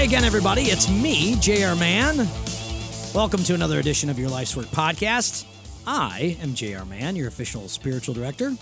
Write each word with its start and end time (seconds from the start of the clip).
Hi 0.00 0.04
again, 0.04 0.24
everybody. 0.24 0.62
It's 0.62 0.88
me, 0.88 1.36
JR 1.40 1.74
Man. 1.78 2.26
Welcome 3.14 3.44
to 3.44 3.52
another 3.52 3.80
edition 3.80 4.08
of 4.08 4.18
your 4.18 4.30
Life's 4.30 4.56
Work 4.56 4.68
podcast. 4.68 5.44
I 5.86 6.38
am 6.40 6.54
JR 6.54 6.86
Man, 6.86 7.16
your 7.16 7.28
official 7.28 7.68
spiritual 7.68 8.14
director. 8.14 8.54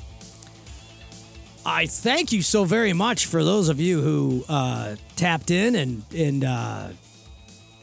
I 1.65 1.87
thank 1.87 2.33
you 2.33 2.43
so 2.43 2.65
very 2.65 2.93
much 2.93 3.27
for 3.27 3.45
those 3.45 3.69
of 3.69 3.79
you 3.79 4.03
who 4.03 4.45
uh, 4.49 4.97
tapped 5.15 5.53
in 5.53 5.77
and 5.77 6.03
and 6.13 6.43
uh, 6.43 6.89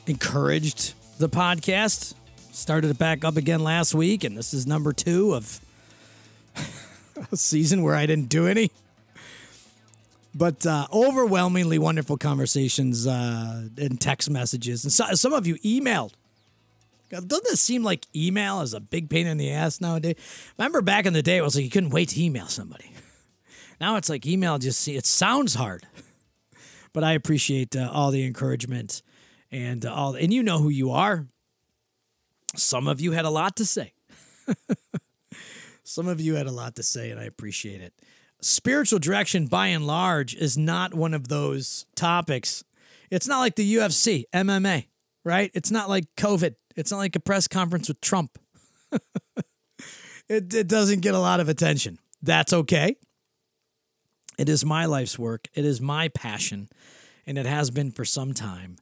encouraged 0.06 0.94
the 1.18 1.30
podcast. 1.30 2.14
Started 2.52 2.92
it 2.92 2.98
back 2.98 3.24
up 3.24 3.38
again 3.38 3.62
last 3.62 3.96
week, 3.96 4.26
and 4.26 4.38
this 4.38 4.54
is 4.54 4.68
number 4.68 4.92
two 4.92 5.34
of 5.34 5.62
a 7.32 7.38
season 7.38 7.84
where 7.84 7.96
I 7.96 8.06
didn't 8.06 8.28
do 8.28 8.48
any. 8.48 8.70
But 10.38 10.66
uh, 10.66 10.88
overwhelmingly 10.92 11.80
wonderful 11.80 12.18
conversations 12.18 13.08
uh, 13.08 13.70
and 13.78 14.00
text 14.02 14.30
messages, 14.30 14.84
and 14.84 14.92
so, 14.92 15.06
some 15.14 15.32
of 15.32 15.48
you 15.48 15.56
emailed. 15.60 16.12
God, 17.10 17.30
Doesn't 17.30 17.54
it 17.54 17.58
seem 17.58 17.84
like 17.84 18.06
email 18.14 18.62
is 18.62 18.74
a 18.74 18.82
big 18.82 19.10
pain 19.10 19.28
in 19.28 19.38
the 19.38 19.52
ass 19.52 19.80
nowadays? 19.80 20.16
Remember 20.58 20.82
back 20.82 21.06
in 21.06 21.14
the 21.14 21.22
day, 21.22 21.38
it 21.38 21.42
was 21.42 21.56
like 21.56 21.64
you 21.64 21.70
couldn't 21.72 21.92
wait 21.92 22.10
to 22.10 22.22
email 22.24 22.48
somebody. 22.48 22.92
Now 23.82 23.98
it's 23.98 24.10
like 24.10 24.26
email 24.26 24.58
just 24.58 24.80
see 24.80 24.96
it 24.96 25.06
sounds 25.06 25.54
hard, 25.54 25.86
but 26.94 27.04
I 27.04 27.12
appreciate 27.12 27.76
uh, 27.76 27.90
all 27.92 28.10
the 28.10 28.26
encouragement 28.26 29.02
and 29.52 29.86
uh, 29.86 29.94
all. 29.94 30.16
And 30.16 30.34
you 30.34 30.44
know 30.44 30.60
who 30.60 30.70
you 30.70 30.92
are. 30.92 31.28
Some 32.56 32.88
of 32.88 33.02
you 33.02 33.12
had 33.12 33.26
a 33.26 33.30
lot 33.30 33.58
to 33.58 33.66
say. 33.66 33.92
Some 35.84 36.08
of 36.08 36.22
you 36.22 36.36
had 36.36 36.48
a 36.48 36.52
lot 36.52 36.78
to 36.78 36.84
say, 36.84 37.12
and 37.12 37.20
I 37.20 37.26
appreciate 37.26 37.82
it. 37.82 37.94
Spiritual 38.42 39.00
direction, 39.00 39.48
by 39.48 39.68
and 39.68 39.88
large, 39.88 40.36
is 40.36 40.58
not 40.58 40.94
one 40.94 41.14
of 41.14 41.28
those 41.28 41.86
topics. 41.96 42.64
It's 43.10 43.28
not 43.28 43.40
like 43.40 43.56
the 43.56 43.76
UFC, 43.76 44.26
MMA, 44.34 44.88
right? 45.24 45.52
It's 45.54 45.72
not 45.72 45.90
like 45.90 46.06
COVID. 46.18 46.56
It's 46.76 46.92
not 46.92 46.98
like 46.98 47.16
a 47.16 47.20
press 47.20 47.48
conference 47.48 47.88
with 47.88 48.02
Trump. 48.02 48.38
it, 50.30 50.54
it 50.54 50.68
doesn't 50.68 51.02
get 51.02 51.16
a 51.16 51.20
lot 51.20 51.40
of 51.40 51.50
attention. 51.50 51.98
That's 52.22 52.54
okay. 52.54 52.98
It 54.38 54.50
is 54.50 54.66
my 54.66 54.86
life's 54.86 55.18
work. 55.18 55.48
It 55.54 55.66
is 55.66 55.80
my 55.80 56.10
passion, 56.10 56.70
and 57.26 57.38
it 57.38 57.46
has 57.46 57.72
been 57.72 57.92
for 57.92 58.04
some 58.04 58.34
time. 58.34 58.78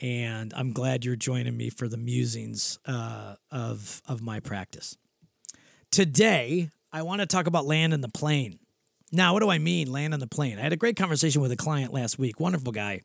And 0.00 0.52
I'm 0.54 0.72
glad 0.72 1.04
you're 1.04 1.16
joining 1.16 1.56
me 1.56 1.70
for 1.70 1.88
the 1.88 1.96
musings 1.96 2.78
uh, 2.86 3.36
of 3.50 4.02
of 4.06 4.20
my 4.22 4.40
practice. 4.40 4.96
Today, 5.90 6.70
I 6.92 7.02
want 7.02 7.20
to 7.20 7.26
talk 7.26 7.46
about 7.46 7.66
land 7.66 7.92
and 7.92 8.02
the 8.02 8.08
plane. 8.08 8.58
Now, 9.12 9.34
what 9.34 9.40
do 9.40 9.50
I 9.50 9.58
mean, 9.58 9.92
land 9.92 10.14
on 10.14 10.20
the 10.20 10.26
plane? 10.26 10.58
I 10.58 10.62
had 10.62 10.72
a 10.72 10.76
great 10.76 10.96
conversation 10.96 11.42
with 11.42 11.52
a 11.52 11.56
client 11.56 11.92
last 11.92 12.18
week, 12.18 12.40
wonderful 12.40 12.72
guy. 12.72 13.02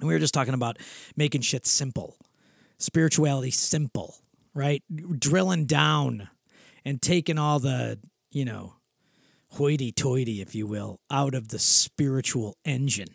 And 0.00 0.08
we 0.08 0.14
were 0.14 0.18
just 0.18 0.34
talking 0.34 0.54
about 0.54 0.78
making 1.16 1.42
shit 1.42 1.66
simple, 1.66 2.16
spirituality 2.78 3.52
simple, 3.52 4.16
right? 4.54 4.82
Drilling 5.18 5.66
down 5.66 6.28
and 6.84 7.00
taking 7.00 7.38
all 7.38 7.60
the, 7.60 8.00
you 8.32 8.44
know, 8.44 8.74
hoity 9.50 9.92
toity, 9.92 10.40
if 10.40 10.54
you 10.56 10.66
will, 10.66 10.98
out 11.10 11.34
of 11.34 11.48
the 11.48 11.60
spiritual 11.60 12.56
engine. 12.64 13.14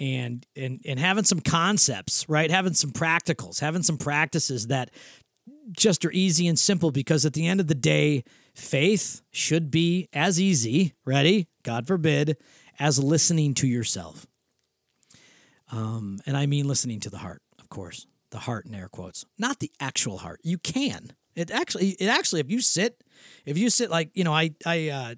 And, 0.00 0.46
and 0.54 0.80
and 0.86 0.98
having 1.00 1.24
some 1.24 1.40
concepts, 1.40 2.28
right? 2.28 2.52
Having 2.52 2.74
some 2.74 2.92
practicals, 2.92 3.58
having 3.58 3.82
some 3.82 3.98
practices 3.98 4.68
that 4.68 4.90
just 5.72 6.04
are 6.04 6.12
easy 6.12 6.46
and 6.46 6.58
simple 6.58 6.92
because 6.92 7.26
at 7.26 7.32
the 7.32 7.46
end 7.46 7.58
of 7.60 7.66
the 7.66 7.74
day, 7.74 8.22
faith 8.58 9.22
should 9.30 9.70
be 9.70 10.08
as 10.12 10.40
easy, 10.40 10.94
ready, 11.04 11.48
God 11.62 11.86
forbid, 11.86 12.36
as 12.78 13.02
listening 13.02 13.54
to 13.54 13.66
yourself. 13.66 14.26
Um, 15.70 16.18
and 16.26 16.36
I 16.36 16.46
mean 16.46 16.66
listening 16.66 17.00
to 17.00 17.10
the 17.10 17.18
heart, 17.18 17.42
of 17.58 17.68
course, 17.68 18.06
the 18.30 18.38
heart 18.38 18.66
in 18.66 18.74
air 18.74 18.88
quotes, 18.88 19.24
not 19.38 19.60
the 19.60 19.70
actual 19.80 20.18
heart. 20.18 20.40
You 20.42 20.58
can. 20.58 21.12
It 21.34 21.50
actually, 21.50 21.90
it 22.00 22.06
actually, 22.06 22.40
if 22.40 22.50
you 22.50 22.60
sit, 22.60 23.02
if 23.46 23.56
you 23.56 23.70
sit 23.70 23.90
like, 23.90 24.10
you 24.14 24.24
know, 24.24 24.32
I, 24.32 24.50
I, 24.66 24.88
uh, 24.88 25.14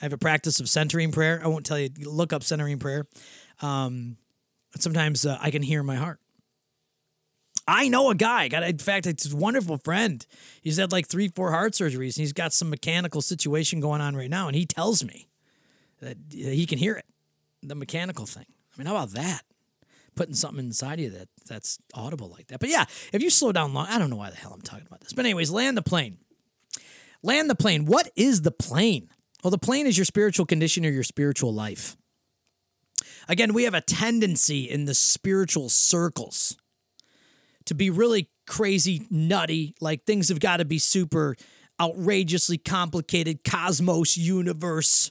I 0.00 0.04
have 0.04 0.12
a 0.12 0.18
practice 0.18 0.60
of 0.60 0.68
centering 0.68 1.12
prayer. 1.12 1.40
I 1.42 1.48
won't 1.48 1.66
tell 1.66 1.78
you, 1.78 1.90
look 2.04 2.32
up 2.32 2.42
centering 2.42 2.78
prayer. 2.78 3.06
Um, 3.60 4.16
sometimes 4.78 5.26
uh, 5.26 5.36
I 5.40 5.50
can 5.50 5.62
hear 5.62 5.82
my 5.82 5.96
heart. 5.96 6.20
I 7.68 7.88
know 7.88 8.10
a 8.10 8.14
guy. 8.14 8.48
Got 8.48 8.62
in 8.62 8.78
fact, 8.78 9.06
it's 9.06 9.30
a 9.30 9.36
wonderful 9.36 9.76
friend. 9.76 10.26
He's 10.62 10.78
had 10.78 10.90
like 10.90 11.06
three, 11.06 11.28
four 11.28 11.50
heart 11.50 11.74
surgeries, 11.74 12.16
and 12.16 12.22
he's 12.22 12.32
got 12.32 12.54
some 12.54 12.70
mechanical 12.70 13.20
situation 13.20 13.78
going 13.80 14.00
on 14.00 14.16
right 14.16 14.30
now. 14.30 14.46
And 14.46 14.56
he 14.56 14.64
tells 14.64 15.04
me 15.04 15.28
that 16.00 16.16
he 16.30 16.64
can 16.64 16.78
hear 16.78 16.94
it, 16.94 17.04
the 17.62 17.74
mechanical 17.74 18.24
thing. 18.24 18.46
I 18.48 18.78
mean, 18.78 18.86
how 18.86 18.96
about 18.96 19.10
that? 19.10 19.42
Putting 20.14 20.34
something 20.34 20.64
inside 20.64 20.98
you 20.98 21.10
that 21.10 21.28
that's 21.46 21.78
audible 21.92 22.28
like 22.28 22.46
that. 22.46 22.58
But 22.58 22.70
yeah, 22.70 22.86
if 23.12 23.22
you 23.22 23.28
slow 23.28 23.52
down 23.52 23.74
long, 23.74 23.86
I 23.86 23.98
don't 23.98 24.08
know 24.08 24.16
why 24.16 24.30
the 24.30 24.36
hell 24.36 24.52
I'm 24.54 24.62
talking 24.62 24.86
about 24.86 25.02
this. 25.02 25.12
But 25.12 25.26
anyways, 25.26 25.50
land 25.50 25.76
the 25.76 25.82
plane. 25.82 26.16
Land 27.22 27.50
the 27.50 27.54
plane. 27.54 27.84
What 27.84 28.10
is 28.16 28.42
the 28.42 28.50
plane? 28.50 29.10
Well, 29.44 29.50
the 29.50 29.58
plane 29.58 29.86
is 29.86 29.98
your 29.98 30.06
spiritual 30.06 30.46
condition 30.46 30.86
or 30.86 30.90
your 30.90 31.04
spiritual 31.04 31.52
life. 31.52 31.98
Again, 33.28 33.52
we 33.52 33.64
have 33.64 33.74
a 33.74 33.82
tendency 33.82 34.64
in 34.64 34.86
the 34.86 34.94
spiritual 34.94 35.68
circles 35.68 36.56
to 37.68 37.74
be 37.74 37.90
really 37.90 38.30
crazy, 38.46 39.06
nutty, 39.10 39.74
like 39.78 40.04
things 40.04 40.30
have 40.30 40.40
got 40.40 40.56
to 40.56 40.64
be 40.64 40.78
super 40.78 41.36
outrageously 41.80 42.56
complicated, 42.56 43.44
cosmos, 43.44 44.16
universe, 44.16 45.10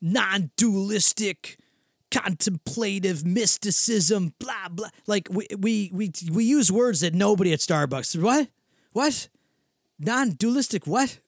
non 0.00 0.52
dualistic, 0.56 1.58
contemplative 2.12 3.26
mysticism, 3.26 4.32
blah, 4.38 4.68
blah. 4.70 4.88
Like 5.08 5.28
we, 5.28 5.48
we, 5.58 5.90
we, 5.92 6.12
we 6.30 6.44
use 6.44 6.70
words 6.70 7.00
that 7.00 7.14
nobody 7.14 7.52
at 7.52 7.58
Starbucks, 7.58 8.20
what? 8.22 8.48
What? 8.92 9.28
Non 9.98 10.30
dualistic, 10.30 10.86
what? 10.86 11.18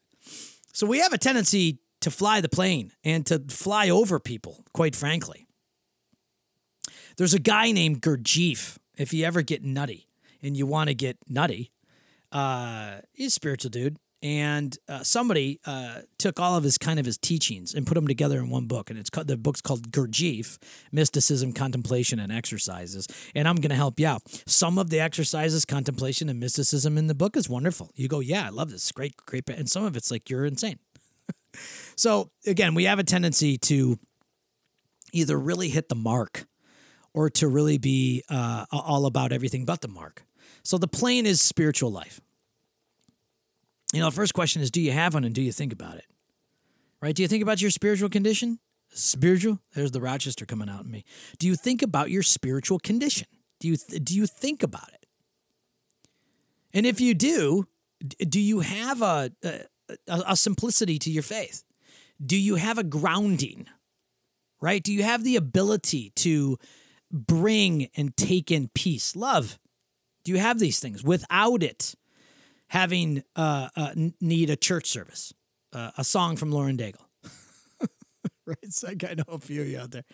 So 0.73 0.87
we 0.87 1.01
have 1.01 1.13
a 1.13 1.19
tendency 1.19 1.81
to 2.01 2.13
fly 2.13 2.41
the 2.41 2.49
plane 2.49 2.93
and 3.03 3.27
to 3.27 3.41
fly 3.49 3.91
over 3.91 4.21
people, 4.21 4.65
quite 4.73 4.95
frankly. 4.95 5.47
There's 7.17 7.35
a 7.35 7.41
guy 7.41 7.73
named 7.73 8.01
Gurdjieff. 8.01 8.79
If 8.97 9.13
you 9.13 9.25
ever 9.25 9.43
get 9.43 9.65
nutty 9.65 10.07
and 10.43 10.57
you 10.57 10.67
want 10.67 10.89
to 10.89 10.95
get 10.95 11.17
nutty, 11.29 11.73
uh, 12.31 12.99
he's 13.13 13.29
a 13.29 13.31
spiritual 13.31 13.71
dude. 13.71 13.97
And 14.25 14.79
uh, 14.89 15.03
somebody 15.03 15.59
uh, 15.67 16.03
took 16.17 16.39
all 16.39 16.57
of 16.57 16.63
his 16.63 16.79
kind 16.79 17.01
of 17.01 17.07
his 17.07 17.19
teachings 17.19 17.75
and 17.75 17.85
put 17.85 17.95
them 17.95 18.07
together 18.07 18.39
in 18.39 18.51
one 18.51 18.67
book, 18.67 18.89
and 18.89 18.97
it's 18.97 19.11
called, 19.11 19.27
the 19.27 19.37
book's 19.37 19.61
called 19.61 19.91
Gurdjieff: 19.91 20.59
Mysticism, 20.93 21.53
Contemplation, 21.53 22.21
and 22.21 22.31
Exercises. 22.31 23.09
And 23.35 23.49
I'm 23.49 23.57
going 23.57 23.71
to 23.71 23.77
help 23.77 23.99
you 23.99 24.07
out. 24.07 24.23
Some 24.47 24.79
of 24.79 24.91
the 24.91 25.01
exercises, 25.01 25.65
contemplation, 25.65 26.29
and 26.29 26.39
mysticism 26.39 26.97
in 26.97 27.09
the 27.09 27.17
book 27.17 27.37
is 27.37 27.49
wonderful. 27.49 27.91
You 27.97 28.07
go, 28.07 28.21
yeah, 28.21 28.47
I 28.47 28.51
love 28.51 28.71
this, 28.71 28.93
great, 28.93 29.17
great. 29.27 29.51
And 29.51 29.69
some 29.69 29.85
of 29.85 29.97
it's 29.97 30.13
like 30.13 30.31
you're 30.31 30.47
insane. 30.47 30.79
so 31.97 32.31
again, 32.47 32.77
we 32.77 32.85
have 32.85 33.01
a 33.01 33.05
tendency 33.05 33.59
to 33.59 33.99
either 35.13 35.37
really 35.37 35.69
hit 35.69 35.89
the 35.89 35.97
mark 35.97 36.47
or 37.13 37.29
to 37.29 37.49
really 37.49 37.79
be 37.79 38.23
uh, 38.31 38.67
all 38.71 39.07
about 39.07 39.33
everything 39.33 39.65
but 39.65 39.81
the 39.81 39.89
mark. 39.89 40.25
So 40.63 40.79
the 40.79 40.89
plane 40.89 41.27
is 41.27 41.41
spiritual 41.41 41.91
life. 41.91 42.21
You 43.93 44.01
know, 44.01 44.07
the 44.07 44.17
first 44.17 44.35
question 44.35 44.63
is 44.63 44.71
do 44.71 44.81
you 44.81 44.93
have 44.93 45.15
one 45.15 45.25
and 45.25 45.35
do 45.35 45.43
you 45.43 45.53
think 45.53 45.73
about 45.73 45.97
it? 45.97 46.07
Right? 47.01 47.15
Do 47.15 47.23
you 47.23 47.29
think 47.29 47.43
about 47.43 47.61
your 47.61 47.71
spiritual 47.71 48.09
condition? 48.09 48.59
Spiritual? 48.95 49.59
There's 49.75 49.91
the 49.91 50.01
Rochester 50.01 50.47
coming 50.47 50.69
out 50.69 50.85
in 50.85 50.91
me. 50.91 51.05
Do 51.39 51.47
you 51.47 51.57
think 51.57 51.83
about 51.83 52.11
your 52.11 52.23
spiritual 52.23 52.79
condition? 52.79 53.27
Do 53.61 53.69
you 53.69 53.77
th- 53.77 54.05
do 54.05 54.15
you 54.15 54.27
think 54.27 54.63
about 54.63 54.89
it? 54.93 55.07
And 56.73 56.87
if 56.87 57.01
you 57.01 57.15
do, 57.15 57.67
do 58.19 58.41
you 58.41 58.61
have 58.61 59.03
a, 59.03 59.33
a 59.43 59.61
a 60.09 60.37
simplicity 60.37 60.99
to 61.01 61.11
your 61.11 61.23
faith? 61.23 61.65
Do 62.25 62.37
you 62.37 62.57
have 62.57 62.79
a 62.79 62.85
grounding? 62.85 63.67
Right? 64.61 64.83
Do 64.83 64.93
you 64.93 65.03
have 65.03 65.25
the 65.25 65.37
ability 65.37 66.11
to 66.17 66.57
bring 67.11 67.89
and 67.97 68.17
take 68.17 68.51
in 68.51 68.71
peace, 68.75 69.17
love? 69.17 69.59
Do 70.25 70.33
you 70.33 70.39
have 70.39 70.59
these 70.59 70.81
things 70.81 71.03
without 71.03 71.63
it 71.63 71.95
having 72.69 73.23
uh, 73.37 73.69
uh 73.77 73.91
need 74.21 74.51
a 74.51 74.57
church 74.57 74.87
service, 74.87 75.33
uh, 75.73 75.91
a 75.97 76.05
song 76.05 76.37
from 76.37 76.51
Lauren 76.51 76.77
Daigle? 76.77 77.05
right, 78.47 78.73
so 78.73 78.89
I 78.89 79.15
know 79.15 79.25
a 79.29 79.39
few 79.39 79.63
of 79.63 79.69
you 79.69 79.79
out 79.81 79.91
there. 79.91 80.05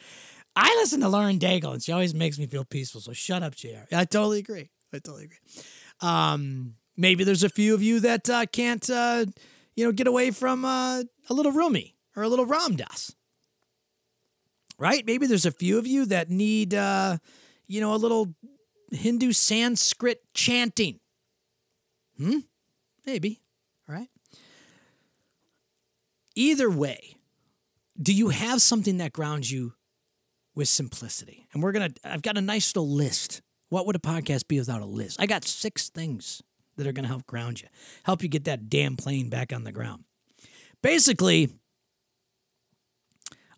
I 0.57 0.69
listen 0.81 1.01
to 1.01 1.09
Lauren 1.09 1.39
Daigle, 1.39 1.75
and 1.75 1.83
she 1.83 1.93
always 1.93 2.15
makes 2.15 2.39
me 2.39 2.47
feel 2.47 2.65
peaceful. 2.65 3.01
So 3.01 3.13
shut 3.13 3.43
up, 3.43 3.55
Jr. 3.55 3.85
I 3.93 4.05
totally 4.05 4.41
agree. 4.41 4.71
I 4.93 4.99
totally 4.99 5.25
agree. 5.25 5.39
Um, 6.01 6.75
maybe 6.97 7.23
there's 7.25 7.45
a 7.45 7.49
few 7.49 7.75
of 7.75 7.83
you 7.83 8.01
that 8.01 8.29
uh, 8.29 8.47
can't, 8.47 8.89
uh, 8.91 9.27
you 9.77 9.85
know, 9.85 9.93
get 9.93 10.07
away 10.07 10.31
from 10.31 10.65
uh, 10.65 11.03
a 11.29 11.35
little 11.35 11.53
Rumi 11.53 11.95
or 12.17 12.23
a 12.23 12.29
little 12.29 12.47
Ram 12.47 12.77
Dass 12.77 13.15
right? 14.79 15.05
Maybe 15.05 15.27
there's 15.27 15.47
a 15.47 15.51
few 15.53 15.79
of 15.79 15.87
you 15.87 16.07
that 16.07 16.31
need, 16.31 16.75
uh, 16.75 17.19
you 17.67 17.81
know, 17.81 17.95
a 17.95 17.97
little 17.97 18.35
Hindu 18.91 19.33
Sanskrit 19.33 20.23
chanting. 20.35 21.01
Hmm? 22.17 22.41
Maybe. 23.07 23.41
All 23.89 23.95
right. 23.95 24.09
Either 26.35 26.71
way, 26.71 27.17
do 28.01 28.15
you 28.15 28.29
have 28.29 28.63
something 28.63 28.99
that 28.99 29.13
grounds 29.13 29.51
you 29.51 29.75
with 30.59 30.69
simplicity. 30.69 31.47
And 31.53 31.63
we're 31.63 31.71
going 31.71 31.93
to, 31.93 32.01
I've 32.03 32.21
got 32.21 32.37
a 32.37 32.41
nice 32.41 32.75
little 32.75 32.93
list. 32.93 33.43
What 33.69 33.87
would 33.87 33.95
a 33.95 34.01
podcast 34.01 34.49
be 34.49 34.59
without 34.59 34.83
a 34.83 34.87
list? 34.87 35.17
I 35.21 35.27
got 35.27 35.45
six 35.45 35.89
things 35.89 36.43
that 36.77 36.85
are 36.85 36.91
going 36.91 37.05
to 37.05 37.09
help 37.09 37.27
ground 37.27 37.63
you, 37.63 37.69
help 38.03 38.25
you 38.25 38.29
get 38.29 38.45
that 38.47 38.69
damn 38.69 38.97
plane 38.97 39.31
back 39.31 39.53
on 39.53 39.63
the 39.63 39.71
ground. 39.71 40.03
Basically, 40.83 41.49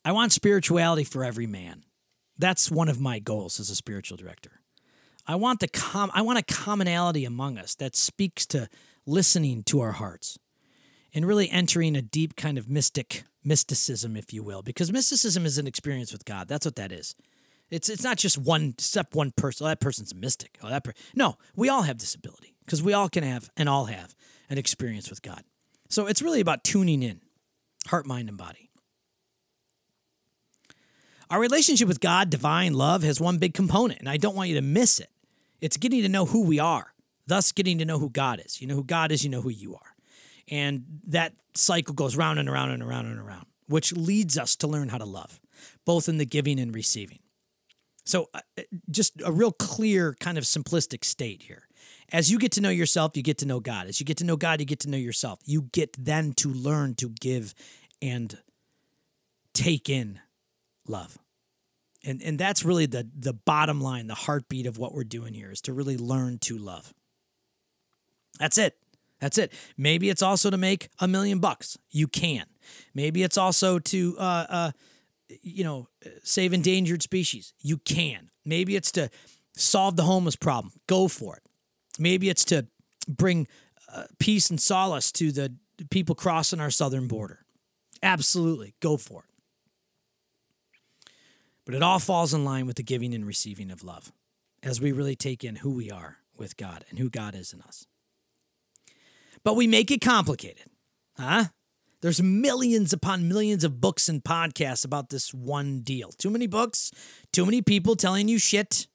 I 0.04 0.12
want 0.12 0.32
spirituality 0.32 1.04
for 1.04 1.24
every 1.24 1.46
man. 1.46 1.84
That's 2.38 2.70
one 2.70 2.90
of 2.90 3.00
my 3.00 3.18
goals 3.18 3.58
as 3.58 3.70
a 3.70 3.74
spiritual 3.74 4.18
director. 4.18 4.59
I 5.30 5.36
want 5.36 5.60
the 5.60 5.68
com- 5.68 6.10
I 6.12 6.22
want 6.22 6.40
a 6.40 6.42
commonality 6.42 7.24
among 7.24 7.56
us 7.56 7.76
that 7.76 7.94
speaks 7.94 8.44
to 8.46 8.68
listening 9.06 9.62
to 9.64 9.78
our 9.80 9.92
hearts 9.92 10.40
and 11.14 11.24
really 11.24 11.48
entering 11.48 11.94
a 11.94 12.02
deep 12.02 12.34
kind 12.34 12.58
of 12.58 12.68
mystic 12.68 13.22
mysticism, 13.44 14.16
if 14.16 14.32
you 14.32 14.42
will, 14.42 14.62
because 14.62 14.90
mysticism 14.90 15.46
is 15.46 15.56
an 15.56 15.68
experience 15.68 16.12
with 16.12 16.24
God. 16.24 16.48
That's 16.48 16.66
what 16.66 16.74
that 16.74 16.90
is. 16.90 17.14
It's 17.70 17.88
it's 17.88 18.02
not 18.02 18.16
just 18.16 18.38
one 18.38 18.74
step, 18.78 19.14
one 19.14 19.30
person. 19.30 19.66
Oh, 19.66 19.68
that 19.68 19.78
person's 19.78 20.10
a 20.10 20.16
mystic. 20.16 20.58
Oh, 20.64 20.68
that 20.68 20.82
per-. 20.82 20.94
no, 21.14 21.36
we 21.54 21.68
all 21.68 21.82
have 21.82 21.98
this 21.98 22.16
ability 22.16 22.56
because 22.64 22.82
we 22.82 22.92
all 22.92 23.08
can 23.08 23.22
have 23.22 23.50
and 23.56 23.68
all 23.68 23.84
have 23.84 24.16
an 24.48 24.58
experience 24.58 25.10
with 25.10 25.22
God. 25.22 25.44
So 25.88 26.08
it's 26.08 26.22
really 26.22 26.40
about 26.40 26.64
tuning 26.64 27.04
in, 27.04 27.20
heart, 27.86 28.04
mind, 28.04 28.28
and 28.28 28.36
body. 28.36 28.68
Our 31.30 31.38
relationship 31.38 31.86
with 31.86 32.00
God, 32.00 32.30
divine 32.30 32.74
love, 32.74 33.04
has 33.04 33.20
one 33.20 33.38
big 33.38 33.54
component, 33.54 34.00
and 34.00 34.08
I 34.08 34.16
don't 34.16 34.34
want 34.34 34.48
you 34.48 34.56
to 34.56 34.62
miss 34.62 34.98
it. 34.98 35.08
It's 35.60 35.76
getting 35.76 36.02
to 36.02 36.08
know 36.08 36.26
who 36.26 36.44
we 36.44 36.58
are, 36.58 36.94
thus 37.26 37.52
getting 37.52 37.78
to 37.78 37.84
know 37.84 37.98
who 37.98 38.10
God 38.10 38.40
is. 38.44 38.60
You 38.60 38.66
know 38.66 38.76
who 38.76 38.84
God 38.84 39.12
is, 39.12 39.24
you 39.24 39.30
know 39.30 39.42
who 39.42 39.50
you 39.50 39.74
are. 39.74 39.94
And 40.48 40.84
that 41.06 41.34
cycle 41.54 41.94
goes 41.94 42.16
round 42.16 42.38
and 42.38 42.48
around 42.48 42.70
and 42.70 42.82
around 42.82 43.06
and 43.06 43.18
around, 43.18 43.46
which 43.68 43.92
leads 43.92 44.38
us 44.38 44.56
to 44.56 44.66
learn 44.66 44.88
how 44.88 44.98
to 44.98 45.04
love, 45.04 45.40
both 45.84 46.08
in 46.08 46.18
the 46.18 46.26
giving 46.26 46.58
and 46.58 46.74
receiving. 46.74 47.20
So, 48.04 48.28
uh, 48.34 48.40
uh, 48.58 48.62
just 48.90 49.20
a 49.24 49.30
real 49.30 49.52
clear, 49.52 50.14
kind 50.18 50.38
of 50.38 50.44
simplistic 50.44 51.04
state 51.04 51.42
here. 51.42 51.68
As 52.12 52.30
you 52.30 52.38
get 52.38 52.50
to 52.52 52.60
know 52.60 52.70
yourself, 52.70 53.16
you 53.16 53.22
get 53.22 53.38
to 53.38 53.46
know 53.46 53.60
God. 53.60 53.86
As 53.86 54.00
you 54.00 54.06
get 54.06 54.16
to 54.16 54.24
know 54.24 54.36
God, 54.36 54.58
you 54.58 54.66
get 54.66 54.80
to 54.80 54.90
know 54.90 54.96
yourself. 54.96 55.38
You 55.44 55.68
get 55.72 55.96
then 55.98 56.32
to 56.34 56.48
learn 56.52 56.94
to 56.96 57.10
give 57.10 57.54
and 58.02 58.36
take 59.54 59.88
in 59.88 60.18
love. 60.88 61.18
And 62.04 62.22
and 62.22 62.38
that's 62.38 62.64
really 62.64 62.86
the 62.86 63.08
the 63.14 63.32
bottom 63.32 63.80
line, 63.80 64.06
the 64.06 64.14
heartbeat 64.14 64.66
of 64.66 64.78
what 64.78 64.94
we're 64.94 65.04
doing 65.04 65.34
here 65.34 65.50
is 65.50 65.60
to 65.62 65.72
really 65.72 65.96
learn 65.96 66.38
to 66.40 66.56
love. 66.56 66.94
That's 68.38 68.56
it. 68.56 68.76
That's 69.20 69.36
it. 69.36 69.52
Maybe 69.76 70.08
it's 70.08 70.22
also 70.22 70.50
to 70.50 70.56
make 70.56 70.88
a 70.98 71.06
million 71.06 71.40
bucks. 71.40 71.76
You 71.90 72.08
can. 72.08 72.46
Maybe 72.94 73.22
it's 73.22 73.36
also 73.36 73.78
to 73.78 74.16
uh, 74.18 74.46
uh, 74.48 74.70
you 75.42 75.62
know 75.62 75.88
save 76.22 76.52
endangered 76.52 77.02
species. 77.02 77.52
You 77.60 77.76
can. 77.78 78.30
Maybe 78.44 78.76
it's 78.76 78.92
to 78.92 79.10
solve 79.54 79.96
the 79.96 80.04
homeless 80.04 80.36
problem. 80.36 80.72
Go 80.86 81.06
for 81.06 81.36
it. 81.36 81.42
Maybe 81.98 82.30
it's 82.30 82.44
to 82.46 82.66
bring 83.06 83.46
uh, 83.92 84.04
peace 84.18 84.48
and 84.48 84.60
solace 84.60 85.12
to 85.12 85.32
the 85.32 85.52
people 85.90 86.14
crossing 86.14 86.60
our 86.60 86.70
southern 86.70 87.08
border. 87.08 87.44
Absolutely, 88.02 88.74
go 88.80 88.96
for 88.96 89.24
it. 89.24 89.29
But 91.70 91.76
it 91.76 91.82
all 91.84 92.00
falls 92.00 92.34
in 92.34 92.44
line 92.44 92.66
with 92.66 92.74
the 92.74 92.82
giving 92.82 93.14
and 93.14 93.24
receiving 93.24 93.70
of 93.70 93.84
love 93.84 94.10
as 94.60 94.80
we 94.80 94.90
really 94.90 95.14
take 95.14 95.44
in 95.44 95.54
who 95.54 95.70
we 95.70 95.88
are 95.88 96.16
with 96.36 96.56
God 96.56 96.84
and 96.90 96.98
who 96.98 97.08
God 97.08 97.36
is 97.36 97.52
in 97.52 97.62
us. 97.62 97.86
But 99.44 99.54
we 99.54 99.68
make 99.68 99.92
it 99.92 100.00
complicated, 100.00 100.66
huh? 101.16 101.44
There's 102.00 102.20
millions 102.20 102.92
upon 102.92 103.28
millions 103.28 103.62
of 103.62 103.80
books 103.80 104.08
and 104.08 104.20
podcasts 104.20 104.84
about 104.84 105.10
this 105.10 105.32
one 105.32 105.82
deal. 105.82 106.10
Too 106.10 106.28
many 106.28 106.48
books, 106.48 106.90
too 107.32 107.44
many 107.44 107.62
people 107.62 107.94
telling 107.94 108.26
you 108.26 108.40
shit. 108.40 108.88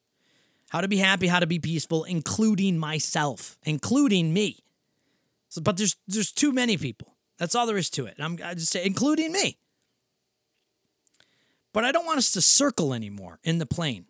How 0.68 0.82
to 0.82 0.88
be 0.88 0.98
happy, 0.98 1.28
how 1.28 1.40
to 1.40 1.46
be 1.46 1.58
peaceful, 1.58 2.04
including 2.04 2.76
myself, 2.76 3.56
including 3.62 4.34
me. 4.34 4.58
So, 5.48 5.62
but 5.62 5.78
there's 5.78 5.96
there's 6.06 6.30
too 6.30 6.52
many 6.52 6.76
people. 6.76 7.16
That's 7.38 7.54
all 7.54 7.66
there 7.66 7.78
is 7.78 7.88
to 7.92 8.04
it. 8.04 8.16
And 8.18 8.24
I'm 8.26 8.46
I 8.46 8.52
just 8.52 8.70
say, 8.70 8.84
including 8.84 9.32
me. 9.32 9.56
But 11.76 11.84
I 11.84 11.92
don't 11.92 12.06
want 12.06 12.16
us 12.16 12.32
to 12.32 12.40
circle 12.40 12.94
anymore 12.94 13.38
in 13.44 13.58
the 13.58 13.66
plane 13.66 14.06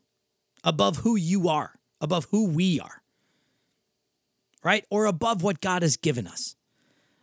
above 0.62 0.98
who 0.98 1.16
you 1.16 1.48
are, 1.48 1.80
above 2.00 2.28
who 2.30 2.46
we 2.46 2.78
are, 2.78 3.02
right? 4.62 4.84
Or 4.88 5.06
above 5.06 5.42
what 5.42 5.60
God 5.60 5.82
has 5.82 5.96
given 5.96 6.28
us. 6.28 6.54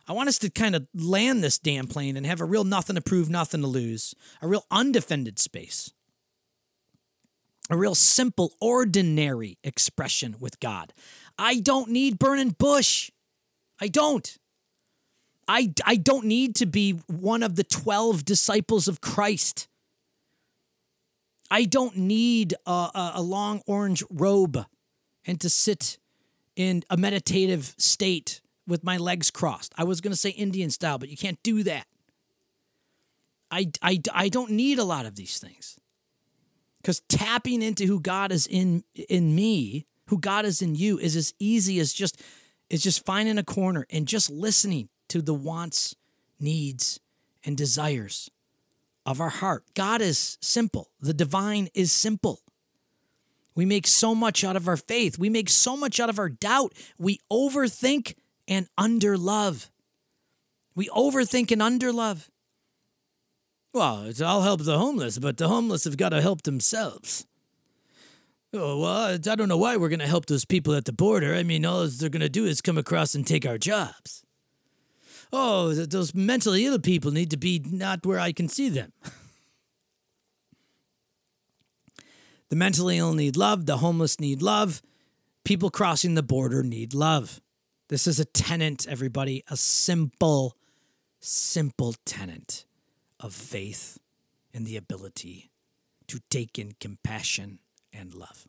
I 0.06 0.12
want 0.12 0.28
us 0.28 0.36
to 0.40 0.50
kind 0.50 0.76
of 0.76 0.86
land 0.92 1.42
this 1.42 1.58
damn 1.58 1.86
plane 1.86 2.18
and 2.18 2.26
have 2.26 2.42
a 2.42 2.44
real 2.44 2.64
nothing 2.64 2.96
to 2.96 3.00
prove, 3.00 3.30
nothing 3.30 3.62
to 3.62 3.66
lose, 3.66 4.14
a 4.42 4.46
real 4.46 4.66
undefended 4.70 5.38
space, 5.38 5.94
a 7.70 7.76
real 7.78 7.94
simple, 7.94 8.52
ordinary 8.60 9.56
expression 9.64 10.36
with 10.38 10.60
God. 10.60 10.92
I 11.38 11.58
don't 11.58 11.88
need 11.88 12.18
burning 12.18 12.50
bush. 12.50 13.10
I 13.80 13.88
don't. 13.88 14.36
I, 15.48 15.72
I 15.86 15.96
don't 15.96 16.26
need 16.26 16.54
to 16.56 16.66
be 16.66 17.00
one 17.06 17.42
of 17.42 17.56
the 17.56 17.64
12 17.64 18.26
disciples 18.26 18.88
of 18.88 19.00
Christ. 19.00 19.68
I 21.54 21.66
don't 21.66 21.96
need 21.96 22.54
a, 22.66 23.12
a, 23.14 23.22
long 23.22 23.62
orange 23.68 24.02
robe 24.10 24.66
and 25.24 25.40
to 25.40 25.48
sit 25.48 25.98
in 26.56 26.82
a 26.90 26.96
meditative 26.96 27.76
state 27.78 28.40
with 28.66 28.82
my 28.82 28.96
legs 28.96 29.30
crossed. 29.30 29.72
I 29.78 29.84
was 29.84 30.00
going 30.00 30.10
to 30.10 30.16
say 30.16 30.30
Indian 30.30 30.70
style, 30.70 30.98
but 30.98 31.10
you 31.10 31.16
can't 31.16 31.40
do 31.44 31.62
that. 31.62 31.86
I, 33.52 33.70
I, 33.80 34.00
I 34.12 34.28
don't 34.30 34.50
need 34.50 34.80
a 34.80 34.84
lot 34.84 35.06
of 35.06 35.14
these 35.14 35.38
things. 35.38 35.78
Because 36.82 37.02
tapping 37.08 37.62
into 37.62 37.84
who 37.86 38.00
God 38.00 38.32
is 38.32 38.48
in 38.48 38.82
in 39.08 39.36
me, 39.36 39.86
who 40.08 40.18
God 40.18 40.44
is 40.44 40.60
in 40.60 40.74
you, 40.74 40.98
is 40.98 41.14
as 41.14 41.34
easy 41.38 41.78
as 41.78 41.92
just 41.92 42.20
is 42.68 42.82
just 42.82 43.06
finding 43.06 43.38
a 43.38 43.44
corner 43.44 43.86
and 43.90 44.08
just 44.08 44.28
listening 44.28 44.88
to 45.10 45.22
the 45.22 45.34
wants, 45.34 45.94
needs, 46.40 46.98
and 47.44 47.56
desires 47.56 48.28
of 49.06 49.20
our 49.20 49.28
heart. 49.28 49.64
God 49.74 50.00
is 50.00 50.38
simple, 50.40 50.90
the 51.00 51.14
divine 51.14 51.68
is 51.74 51.92
simple. 51.92 52.40
We 53.54 53.64
make 53.64 53.86
so 53.86 54.14
much 54.14 54.42
out 54.42 54.56
of 54.56 54.66
our 54.66 54.76
faith, 54.76 55.18
we 55.18 55.30
make 55.30 55.48
so 55.48 55.76
much 55.76 56.00
out 56.00 56.10
of 56.10 56.18
our 56.18 56.28
doubt. 56.28 56.72
We 56.98 57.20
overthink 57.30 58.14
and 58.48 58.68
underlove. 58.78 59.70
We 60.74 60.88
overthink 60.88 61.52
and 61.52 61.62
underlove. 61.62 62.28
Well, 63.72 64.10
I'll 64.24 64.42
help 64.42 64.62
the 64.62 64.78
homeless, 64.78 65.18
but 65.18 65.36
the 65.36 65.48
homeless 65.48 65.84
have 65.84 65.96
got 65.96 66.10
to 66.10 66.20
help 66.20 66.42
themselves. 66.42 67.26
Oh, 68.52 68.80
well, 68.80 69.14
I 69.14 69.16
don't 69.16 69.48
know 69.48 69.56
why 69.56 69.76
we're 69.76 69.88
going 69.88 69.98
to 69.98 70.06
help 70.06 70.26
those 70.26 70.44
people 70.44 70.74
at 70.74 70.84
the 70.84 70.92
border. 70.92 71.34
I 71.34 71.42
mean, 71.42 71.66
all 71.66 71.88
they're 71.88 72.08
going 72.08 72.20
to 72.20 72.28
do 72.28 72.44
is 72.44 72.60
come 72.60 72.78
across 72.78 73.16
and 73.16 73.26
take 73.26 73.44
our 73.44 73.58
jobs 73.58 74.22
oh, 75.32 75.72
those 75.72 76.14
mentally 76.14 76.66
ill 76.66 76.78
people 76.78 77.10
need 77.10 77.30
to 77.30 77.36
be 77.36 77.62
not 77.64 78.04
where 78.06 78.18
I 78.18 78.32
can 78.32 78.48
see 78.48 78.68
them. 78.68 78.92
the 82.48 82.56
mentally 82.56 82.98
ill 82.98 83.14
need 83.14 83.36
love, 83.36 83.66
the 83.66 83.78
homeless 83.78 84.20
need 84.20 84.42
love, 84.42 84.82
people 85.44 85.70
crossing 85.70 86.14
the 86.14 86.22
border 86.22 86.62
need 86.62 86.94
love. 86.94 87.40
This 87.88 88.06
is 88.06 88.18
a 88.18 88.24
tenant, 88.24 88.86
everybody, 88.88 89.44
a 89.48 89.56
simple, 89.56 90.56
simple 91.20 91.94
tenant 92.04 92.64
of 93.20 93.32
faith 93.32 93.98
and 94.52 94.66
the 94.66 94.76
ability 94.76 95.50
to 96.06 96.20
take 96.30 96.58
in 96.58 96.72
compassion 96.80 97.58
and 97.92 98.14
love. 98.14 98.46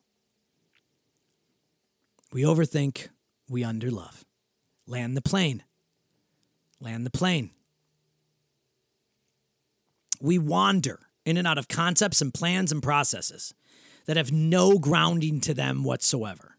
We 2.31 2.43
overthink, 2.43 3.09
we 3.49 3.61
underlove. 3.63 4.23
Land 4.87 5.15
the 5.15 5.21
plane 5.21 5.63
land 6.79 7.05
the 7.05 7.11
plane. 7.11 7.51
We 10.21 10.37
wander 10.37 10.99
in 11.25 11.37
and 11.37 11.47
out 11.47 11.57
of 11.57 11.67
concepts 11.67 12.21
and 12.21 12.33
plans 12.33 12.71
and 12.71 12.81
processes 12.81 13.53
that 14.05 14.17
have 14.17 14.31
no 14.31 14.77
grounding 14.77 15.39
to 15.41 15.53
them 15.53 15.83
whatsoever. 15.83 16.57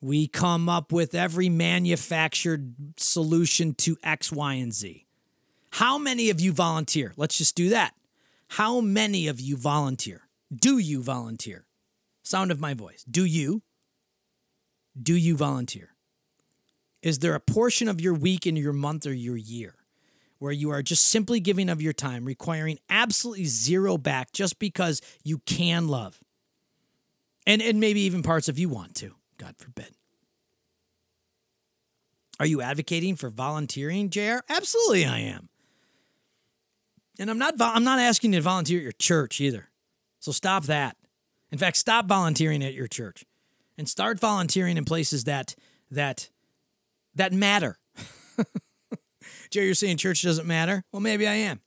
We 0.00 0.26
come 0.26 0.68
up 0.68 0.92
with 0.92 1.14
every 1.14 1.50
manufactured 1.50 2.74
solution 2.96 3.74
to 3.74 3.98
X, 4.02 4.32
Y, 4.32 4.54
and 4.54 4.72
Z. 4.72 5.06
How 5.72 5.98
many 5.98 6.30
of 6.30 6.40
you 6.40 6.52
volunteer? 6.52 7.12
Let's 7.16 7.36
just 7.36 7.54
do 7.54 7.68
that. 7.68 7.94
How 8.48 8.80
many 8.80 9.28
of 9.28 9.40
you 9.40 9.56
volunteer? 9.56 10.22
Do 10.52 10.78
you 10.78 11.02
volunteer? 11.02 11.66
Sound 12.22 12.50
of 12.50 12.60
my 12.60 12.74
voice. 12.74 13.04
Do 13.08 13.24
you? 13.24 13.62
Do 15.00 15.14
you 15.14 15.36
volunteer? 15.36 15.94
Is 17.02 17.20
there 17.20 17.34
a 17.34 17.40
portion 17.40 17.88
of 17.88 18.00
your 18.00 18.14
week 18.14 18.46
and 18.46 18.58
your 18.58 18.72
month 18.72 19.06
or 19.06 19.12
your 19.12 19.36
year 19.36 19.74
where 20.38 20.52
you 20.52 20.70
are 20.70 20.82
just 20.82 21.06
simply 21.06 21.40
giving 21.40 21.68
of 21.68 21.80
your 21.80 21.92
time, 21.92 22.24
requiring 22.24 22.78
absolutely 22.88 23.44
zero 23.44 23.96
back 23.96 24.32
just 24.32 24.58
because 24.58 25.00
you 25.24 25.38
can 25.46 25.88
love? 25.88 26.22
And, 27.46 27.62
and 27.62 27.80
maybe 27.80 28.00
even 28.02 28.22
parts 28.22 28.48
of 28.48 28.58
you 28.58 28.68
want 28.68 28.94
to, 28.96 29.14
God 29.38 29.54
forbid. 29.58 29.94
Are 32.38 32.46
you 32.46 32.62
advocating 32.62 33.16
for 33.16 33.28
volunteering, 33.28 34.08
JR? 34.08 34.38
Absolutely, 34.48 35.04
I 35.04 35.18
am. 35.18 35.50
And 37.18 37.28
I'm 37.28 37.38
not 37.38 37.54
I'm 37.60 37.84
not 37.84 37.98
asking 37.98 38.32
you 38.32 38.38
to 38.38 38.42
volunteer 38.42 38.78
at 38.78 38.82
your 38.82 38.92
church 38.92 39.42
either. 39.42 39.68
So 40.20 40.32
stop 40.32 40.64
that. 40.64 40.96
In 41.52 41.58
fact, 41.58 41.76
stop 41.76 42.06
volunteering 42.06 42.64
at 42.64 42.72
your 42.72 42.86
church 42.86 43.26
and 43.76 43.86
start 43.86 44.18
volunteering 44.18 44.78
in 44.78 44.86
places 44.86 45.24
that 45.24 45.54
that 45.90 46.30
that 47.14 47.32
matter. 47.32 47.78
Jerry, 49.50 49.66
you're 49.66 49.74
saying 49.74 49.96
church 49.96 50.22
doesn't 50.22 50.46
matter? 50.46 50.84
Well, 50.92 51.00
maybe 51.00 51.26
I 51.26 51.34
am. 51.34 51.60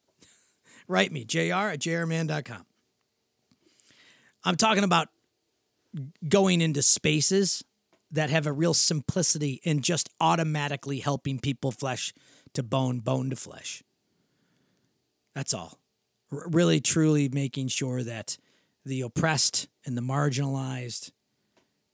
Write 0.87 1.11
me, 1.11 1.25
jr 1.25 1.39
at 1.39 1.79
jrman.com. 1.79 2.65
I'm 4.43 4.55
talking 4.55 4.83
about 4.83 5.09
going 6.27 6.61
into 6.61 6.81
spaces 6.81 7.63
that 8.11 8.29
have 8.29 8.45
a 8.45 8.51
real 8.51 8.73
simplicity 8.73 9.59
in 9.63 9.81
just 9.81 10.09
automatically 10.19 10.99
helping 10.99 11.39
people 11.39 11.71
flesh 11.71 12.13
to 12.53 12.63
bone, 12.63 12.99
bone 12.99 13.29
to 13.29 13.35
flesh. 13.35 13.83
That's 15.33 15.53
all. 15.53 15.79
R- 16.31 16.47
really, 16.49 16.79
truly 16.79 17.29
making 17.29 17.69
sure 17.69 18.03
that 18.03 18.37
the 18.85 19.01
oppressed 19.01 19.67
and 19.85 19.97
the 19.97 20.01
marginalized, 20.01 21.11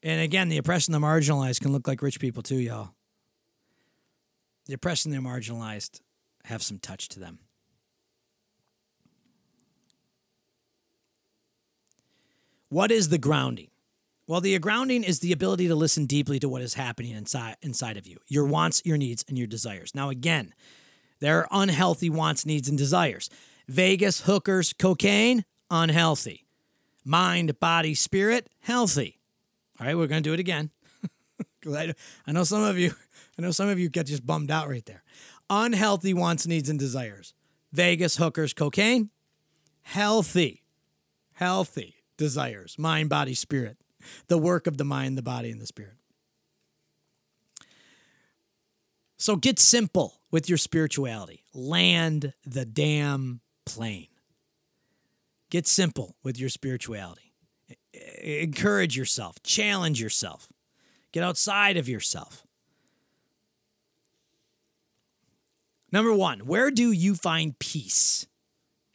and 0.04 0.22
again, 0.22 0.50
the 0.50 0.58
oppressed 0.58 0.90
and 0.90 0.96
the 0.96 1.06
marginalized 1.06 1.62
can 1.62 1.72
look 1.72 1.88
like 1.88 2.02
rich 2.02 2.20
people 2.20 2.44
too, 2.44 2.58
y'all. 2.58 2.92
The 4.70 4.76
oppressed 4.76 5.08
and 5.08 5.16
the 5.16 5.18
marginalized 5.18 6.02
have 6.46 6.62
some 6.62 6.78
touch 6.78 7.10
to 7.10 7.20
them. 7.20 7.40
What 12.70 12.92
is 12.92 13.10
the 13.10 13.18
grounding? 13.18 13.72
Well, 14.28 14.42
the 14.42 14.60
grounding 14.60 15.04
is 15.04 15.22
the 15.22 15.32
ability 15.32 15.68
to 15.70 15.76
listen 15.76 16.06
deeply 16.06 16.38
to 16.42 16.48
what 16.48 16.62
is 16.62 16.76
happening 16.76 17.14
inside 17.14 17.56
inside 17.64 17.98
of 17.98 18.06
you, 18.06 18.20
your 18.28 18.46
wants, 18.46 18.84
your 18.86 18.96
needs, 18.96 19.26
and 19.28 19.40
your 19.40 19.48
desires. 19.48 19.96
Now, 19.96 20.10
again, 20.10 20.54
there 21.20 21.40
are 21.40 21.48
unhealthy 21.64 22.12
wants, 22.12 22.46
needs, 22.46 22.70
and 22.70 22.78
desires. 22.78 23.32
Vegas, 23.68 24.22
hookers, 24.22 24.74
cocaine, 24.74 25.46
unhealthy. 25.72 26.46
Mind, 27.04 27.60
body, 27.60 27.96
spirit, 27.96 28.52
healthy. 28.60 29.18
All 29.80 29.88
right, 29.88 29.98
we're 29.98 30.06
going 30.06 30.22
to 30.22 30.30
do 30.30 30.36
it 30.36 30.40
again. 30.40 30.70
I 31.68 32.32
know 32.32 32.44
some 32.44 32.64
of 32.64 32.78
you, 32.78 32.94
I 33.40 33.42
know 33.42 33.52
some 33.52 33.70
of 33.70 33.80
you 33.80 33.88
get 33.88 34.08
just 34.08 34.28
bummed 34.28 34.52
out 34.52 34.68
right 34.68 34.86
there. 34.86 35.02
Unhealthy 35.50 36.14
wants, 36.14 36.46
needs, 36.46 36.68
and 36.68 36.78
desires. 36.78 37.34
Vegas, 37.72 38.18
hookers, 38.18 38.54
cocaine, 38.54 39.12
healthy, 39.82 40.66
healthy 41.36 42.04
desires, 42.18 42.78
mind, 42.78 43.08
body, 43.08 43.34
spirit 43.34 43.78
the 44.28 44.38
work 44.38 44.68
of 44.68 44.76
the 44.76 44.84
mind, 44.84 45.18
the 45.18 45.22
body, 45.22 45.52
and 45.52 45.62
the 45.62 45.66
spirit. 45.66 45.96
So 49.18 49.38
get 49.38 49.58
simple 49.58 50.20
with 50.32 50.50
your 50.50 50.58
spirituality. 50.58 51.46
Land 51.54 52.34
the 52.46 52.66
damn 52.66 53.40
plane. 53.66 54.08
Get 55.50 55.66
simple 55.66 56.18
with 56.24 56.38
your 56.38 56.50
spirituality. 56.50 57.32
Encourage 58.22 58.98
yourself, 58.98 59.42
challenge 59.44 60.02
yourself, 60.02 60.50
get 61.14 61.24
outside 61.24 61.78
of 61.78 61.88
yourself. 61.88 62.46
Number 65.92 66.14
one, 66.14 66.42
where 66.42 66.72
do 66.72 66.92
you 66.92 67.16
find 67.16 67.58
peace? 67.58 68.28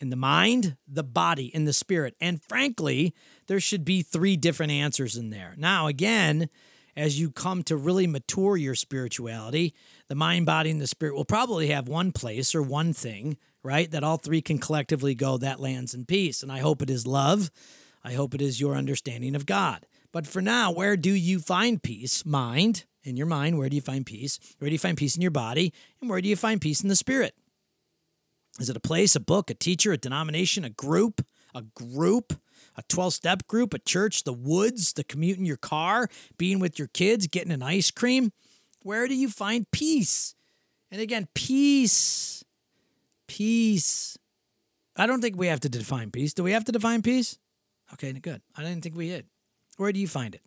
In 0.00 0.10
the 0.10 0.16
mind, 0.16 0.76
the 0.86 1.04
body, 1.04 1.50
and 1.54 1.66
the 1.66 1.72
spirit. 1.72 2.14
And 2.20 2.42
frankly, 2.42 3.14
there 3.46 3.60
should 3.60 3.84
be 3.84 4.02
three 4.02 4.36
different 4.36 4.72
answers 4.72 5.16
in 5.16 5.30
there. 5.30 5.54
Now, 5.56 5.86
again, 5.86 6.48
as 6.96 7.18
you 7.18 7.30
come 7.30 7.62
to 7.64 7.76
really 7.76 8.06
mature 8.06 8.56
your 8.56 8.74
spirituality, 8.74 9.74
the 10.08 10.14
mind, 10.14 10.46
body, 10.46 10.70
and 10.70 10.80
the 10.80 10.86
spirit 10.86 11.14
will 11.14 11.24
probably 11.24 11.68
have 11.68 11.88
one 11.88 12.12
place 12.12 12.54
or 12.54 12.62
one 12.62 12.92
thing, 12.92 13.36
right? 13.62 13.90
That 13.90 14.04
all 14.04 14.18
three 14.18 14.42
can 14.42 14.58
collectively 14.58 15.14
go, 15.14 15.38
that 15.38 15.60
lands 15.60 15.94
in 15.94 16.04
peace. 16.04 16.42
And 16.42 16.52
I 16.52 16.58
hope 16.58 16.82
it 16.82 16.90
is 16.90 17.06
love. 17.06 17.50
I 18.04 18.12
hope 18.12 18.34
it 18.34 18.42
is 18.42 18.60
your 18.60 18.74
understanding 18.74 19.34
of 19.34 19.46
God. 19.46 19.86
But 20.12 20.26
for 20.26 20.42
now, 20.42 20.70
where 20.70 20.96
do 20.96 21.10
you 21.10 21.40
find 21.40 21.82
peace? 21.82 22.24
Mind, 22.24 22.84
in 23.04 23.16
your 23.16 23.26
mind, 23.26 23.58
where 23.58 23.68
do 23.68 23.76
you 23.76 23.82
find 23.82 24.04
peace? 24.04 24.38
Where 24.58 24.68
do 24.68 24.72
you 24.72 24.78
find 24.78 24.96
peace 24.96 25.14
in 25.14 25.22
your 25.22 25.30
body? 25.30 25.72
And 26.00 26.10
where 26.10 26.20
do 26.20 26.28
you 26.28 26.36
find 26.36 26.60
peace 26.60 26.82
in 26.82 26.88
the 26.88 26.96
spirit? 26.96 27.34
Is 28.58 28.70
it 28.70 28.76
a 28.76 28.80
place, 28.80 29.14
a 29.14 29.20
book, 29.20 29.50
a 29.50 29.54
teacher, 29.54 29.92
a 29.92 29.98
denomination, 29.98 30.64
a 30.64 30.70
group, 30.70 31.24
a 31.54 31.62
group? 31.62 32.40
a 32.76 32.82
12 32.82 33.14
step 33.14 33.46
group, 33.46 33.74
a 33.74 33.78
church, 33.78 34.24
the 34.24 34.32
woods, 34.32 34.92
the 34.94 35.04
commute 35.04 35.38
in 35.38 35.46
your 35.46 35.56
car, 35.56 36.08
being 36.38 36.58
with 36.58 36.78
your 36.78 36.88
kids, 36.88 37.26
getting 37.26 37.52
an 37.52 37.62
ice 37.62 37.90
cream. 37.90 38.32
Where 38.82 39.08
do 39.08 39.14
you 39.14 39.28
find 39.28 39.70
peace? 39.70 40.34
And 40.90 41.00
again, 41.00 41.28
peace. 41.34 42.44
Peace. 43.26 44.18
I 44.96 45.06
don't 45.06 45.20
think 45.20 45.36
we 45.36 45.48
have 45.48 45.60
to 45.60 45.68
define 45.68 46.10
peace. 46.10 46.34
Do 46.34 46.42
we 46.42 46.52
have 46.52 46.64
to 46.64 46.72
define 46.72 47.02
peace? 47.02 47.38
Okay, 47.94 48.12
good. 48.12 48.42
I 48.56 48.62
didn't 48.62 48.82
think 48.82 48.96
we 48.96 49.08
did. 49.08 49.26
Where 49.76 49.92
do 49.92 49.98
you 49.98 50.08
find 50.08 50.34
it? 50.34 50.42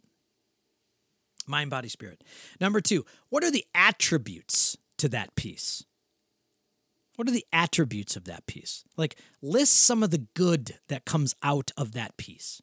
Mind, 1.48 1.70
body, 1.70 1.88
spirit. 1.88 2.24
Number 2.60 2.82
two, 2.82 3.06
what 3.30 3.44
are 3.44 3.51
the 3.51 3.66
attributes 3.74 4.77
to 4.98 5.10
that 5.10 5.36
peace? 5.36 5.86
What 7.16 7.27
are 7.27 7.32
the 7.32 7.46
attributes 7.51 8.16
of 8.16 8.25
that 8.25 8.46
peace? 8.46 8.84
Like, 8.96 9.16
list 9.42 9.74
some 9.74 10.04
of 10.04 10.12
the 10.12 10.27
good 10.36 10.75
that 10.88 11.06
comes 11.06 11.34
out 11.42 11.72
of 11.75 11.94
that 11.94 12.16
peace. 12.18 12.62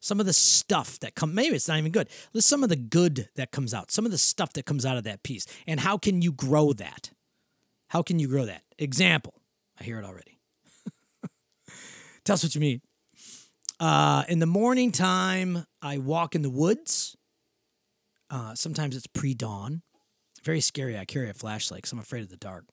Some 0.00 0.18
of 0.18 0.26
the 0.26 0.32
stuff 0.32 0.98
that 0.98 1.14
come, 1.14 1.32
maybe 1.32 1.54
it's 1.54 1.68
not 1.68 1.78
even 1.78 1.92
good. 1.92 2.08
List 2.32 2.48
some 2.48 2.64
of 2.64 2.70
the 2.70 2.76
good 2.76 3.28
that 3.36 3.52
comes 3.52 3.72
out, 3.72 3.92
some 3.92 4.04
of 4.04 4.10
the 4.10 4.18
stuff 4.18 4.52
that 4.54 4.66
comes 4.66 4.84
out 4.84 4.96
of 4.96 5.04
that 5.04 5.22
peace. 5.22 5.46
And 5.64 5.78
how 5.78 5.96
can 5.96 6.22
you 6.22 6.32
grow 6.32 6.72
that? 6.72 7.12
How 7.88 8.02
can 8.02 8.18
you 8.18 8.26
grow 8.26 8.46
that? 8.46 8.62
Example, 8.78 9.34
I 9.78 9.84
hear 9.84 10.00
it 10.00 10.04
already. 10.04 10.40
Tell 12.24 12.34
us 12.34 12.42
what 12.42 12.54
you 12.56 12.60
mean. 12.60 12.80
Uh, 13.78 14.24
in 14.28 14.40
the 14.40 14.46
morning 14.46 14.90
time, 14.90 15.66
I 15.80 15.98
walk 15.98 16.34
in 16.34 16.42
the 16.42 16.50
woods. 16.50 17.16
Uh, 18.32 18.54
sometimes 18.54 18.96
it's 18.96 19.06
pre 19.06 19.34
dawn. 19.34 19.82
Very 20.42 20.62
scary. 20.62 20.98
I 20.98 21.04
carry 21.04 21.28
a 21.28 21.34
flashlight 21.34 21.82
because 21.82 21.92
I'm 21.92 21.98
afraid 21.98 22.22
of 22.22 22.30
the 22.30 22.36
dark. 22.38 22.64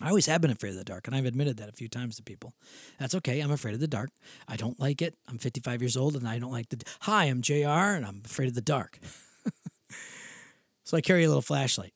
I 0.00 0.08
always 0.08 0.26
have 0.26 0.40
been 0.40 0.50
afraid 0.50 0.70
of 0.70 0.76
the 0.76 0.84
dark, 0.84 1.06
and 1.06 1.16
I've 1.16 1.24
admitted 1.24 1.56
that 1.56 1.68
a 1.68 1.72
few 1.72 1.88
times 1.88 2.16
to 2.16 2.22
people. 2.22 2.54
That's 2.98 3.14
okay. 3.16 3.40
I'm 3.40 3.50
afraid 3.50 3.74
of 3.74 3.80
the 3.80 3.88
dark. 3.88 4.10
I 4.46 4.56
don't 4.56 4.78
like 4.78 5.00
it. 5.00 5.16
I'm 5.26 5.38
55 5.38 5.80
years 5.80 5.96
old, 5.96 6.16
and 6.16 6.28
I 6.28 6.38
don't 6.38 6.52
like 6.52 6.68
the. 6.68 6.82
Hi, 7.02 7.24
I'm 7.24 7.40
JR, 7.40 7.66
and 7.66 8.04
I'm 8.04 8.22
afraid 8.24 8.48
of 8.48 8.54
the 8.54 8.60
dark. 8.60 8.98
so 10.84 10.96
I 10.96 11.00
carry 11.00 11.24
a 11.24 11.28
little 11.28 11.42
flashlight. 11.42 11.94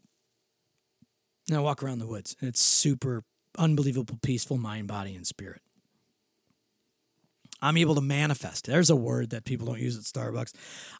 And 1.48 1.58
I 1.58 1.60
walk 1.60 1.82
around 1.82 1.98
the 1.98 2.06
woods, 2.06 2.36
and 2.40 2.48
it's 2.48 2.62
super 2.62 3.22
unbelievable, 3.58 4.18
peaceful 4.22 4.56
mind, 4.56 4.88
body, 4.88 5.14
and 5.14 5.26
spirit. 5.26 5.60
I'm 7.60 7.76
able 7.76 7.94
to 7.94 8.00
manifest. 8.00 8.66
There's 8.66 8.90
a 8.90 8.96
word 8.96 9.30
that 9.30 9.44
people 9.44 9.66
don't 9.66 9.80
use 9.80 9.96
at 9.96 10.04
Starbucks. 10.04 10.52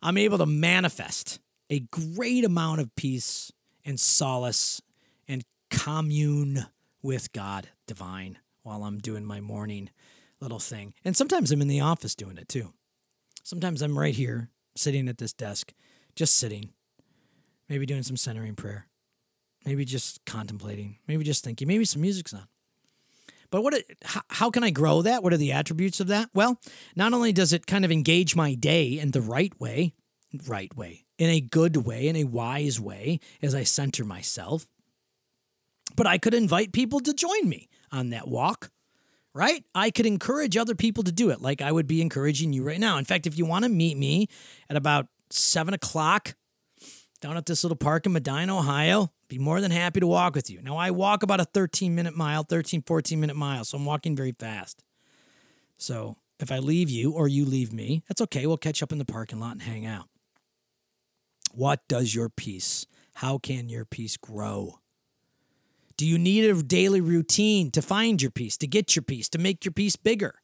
I'm 0.02 0.18
able 0.18 0.38
to 0.38 0.46
manifest 0.46 1.40
a 1.70 1.80
great 1.80 2.44
amount 2.44 2.80
of 2.80 2.94
peace 2.96 3.52
and 3.85 3.99
solace 3.99 4.80
and 5.28 5.44
commune 5.70 6.66
with 7.02 7.32
God 7.32 7.68
divine 7.87 8.38
while 8.62 8.85
I'm 8.85 8.99
doing 8.99 9.25
my 9.25 9.40
morning 9.40 9.90
little 10.40 10.58
thing. 10.58 10.94
And 11.04 11.16
sometimes 11.16 11.50
I'm 11.50 11.62
in 11.62 11.68
the 11.68 11.80
office 11.80 12.14
doing 12.14 12.37
it 12.37 12.49
too. 12.49 12.73
Sometimes 13.42 13.80
I'm 13.80 13.99
right 13.99 14.14
here 14.14 14.50
sitting 14.75 15.08
at 15.08 15.18
this 15.18 15.32
desk, 15.32 15.73
just 16.14 16.37
sitting, 16.37 16.70
maybe 17.68 17.87
doing 17.87 18.02
some 18.02 18.16
centering 18.16 18.54
prayer, 18.54 18.88
maybe 19.64 19.85
just 19.85 20.25
contemplating, 20.25 20.99
maybe 21.06 21.25
just 21.25 21.44
thinking, 21.44 21.68
maybe 21.68 21.85
some 21.85 22.02
music's 22.02 22.35
on. 22.35 22.49
But 23.50 23.62
what? 23.62 23.75
How, 24.04 24.23
how 24.28 24.50
can 24.50 24.64
I 24.64 24.70
grow 24.70 25.02
that? 25.02 25.23
What 25.23 25.32
are 25.32 25.38
the 25.38 25.52
attributes 25.52 26.00
of 26.00 26.08
that? 26.08 26.30
Well, 26.35 26.61
not 26.96 27.12
only 27.12 27.32
does 27.32 27.52
it 27.52 27.66
kind 27.66 27.85
of 27.85 27.92
engage 27.92 28.35
my 28.35 28.54
day 28.54 28.99
in 28.99 29.12
the 29.12 29.20
right 29.20 29.58
way, 29.61 29.94
right 30.49 30.76
way, 30.76 31.05
in 31.18 31.30
a 31.30 31.40
good 31.40 31.76
way, 31.78 32.08
in 32.08 32.16
a 32.16 32.25
wise 32.25 32.80
way, 32.80 33.20
as 33.42 33.54
I 33.54 33.62
center 33.62 34.04
myself, 34.04 34.66
but 35.94 36.06
I 36.06 36.18
could 36.18 36.35
invite 36.35 36.73
people 36.73 37.00
to 37.00 37.14
join 37.14 37.49
me 37.49 37.68
on 37.92 38.11
that 38.11 38.28
walk, 38.28 38.70
right? 39.35 39.64
I 39.75 39.90
could 39.90 40.06
encourage 40.06 40.56
other 40.56 40.75
people 40.75 41.04
to 41.04 41.12
do 41.12 41.30
it 41.30 41.40
like 41.40 41.62
I 41.62 41.73
would 41.73 41.87
be 41.87 42.02
encouraging 42.02 42.52
you 42.52 42.64
right 42.64 42.80
now. 42.80 42.99
In 42.99 43.04
fact, 43.04 43.26
if 43.26 43.38
you 43.38 43.46
want 43.46 43.64
to 43.64 43.70
meet 43.70 43.96
me 43.96 44.28
at 44.68 44.76
about 44.76 45.06
seven 45.30 45.75
o'clock 45.75 46.35
down 47.20 47.37
at 47.37 47.46
this 47.46 47.64
little 47.64 47.76
park 47.76 48.06
in 48.06 48.12
Medina, 48.12 48.58
Ohio, 48.58 49.11
be 49.28 49.38
more 49.38 49.61
than 49.61 49.70
happy 49.70 50.00
to 50.00 50.06
walk 50.06 50.35
with 50.35 50.50
you. 50.50 50.61
Now, 50.62 50.76
I 50.76 50.90
walk 50.90 51.23
about 51.23 51.40
a 51.40 51.44
13 51.44 51.94
minute 51.94 52.16
mile, 52.16 52.42
13, 52.42 52.82
14 52.82 53.20
minute 53.20 53.37
mile, 53.37 53.64
so 53.64 53.78
I'm 53.78 53.85
walking 53.85 54.14
very 54.14 54.32
fast. 54.32 54.82
So 55.78 56.16
if 56.38 56.52
I 56.52 56.58
leave 56.58 56.90
you 56.90 57.12
or 57.12 57.28
you 57.28 57.44
leave 57.44 57.73
me, 57.73 58.02
that's 58.08 58.20
okay. 58.23 58.46
We'll 58.46 58.56
catch 58.56 58.82
up 58.82 58.92
in 58.92 58.99
the 58.99 59.04
parking 59.04 59.40
lot 59.40 59.52
and 59.52 59.62
hang 59.62 59.87
out. 59.87 60.08
What 61.56 61.88
does 61.88 62.14
your 62.14 62.28
peace? 62.28 62.84
How 63.14 63.38
can 63.38 63.70
your 63.70 63.86
peace 63.86 64.18
grow? 64.18 64.80
Do 65.96 66.06
you 66.06 66.18
need 66.18 66.44
a 66.44 66.62
daily 66.62 67.00
routine 67.00 67.70
to 67.70 67.80
find 67.80 68.20
your 68.20 68.30
peace, 68.30 68.58
to 68.58 68.66
get 68.66 68.94
your 68.94 69.02
peace, 69.02 69.26
to 69.30 69.38
make 69.38 69.64
your 69.64 69.72
peace 69.72 69.96
bigger, 69.96 70.34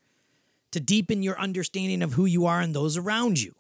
to 0.71 0.81
deepen 0.81 1.23
your 1.23 1.39
understanding 1.39 2.01
of 2.01 2.15
who 2.15 2.25
you 2.25 2.47
are 2.47 2.63
and 2.63 2.75
those 2.75 2.97
around 2.97 3.43
you? 3.43 3.55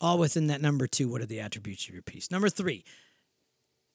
All 0.00 0.18
within 0.18 0.48
that 0.48 0.60
number 0.60 0.88
two, 0.88 1.08
what 1.08 1.22
are 1.22 1.26
the 1.26 1.38
attributes 1.38 1.86
of 1.86 1.94
your 1.94 2.02
peace? 2.02 2.32
Number 2.32 2.48
three. 2.48 2.84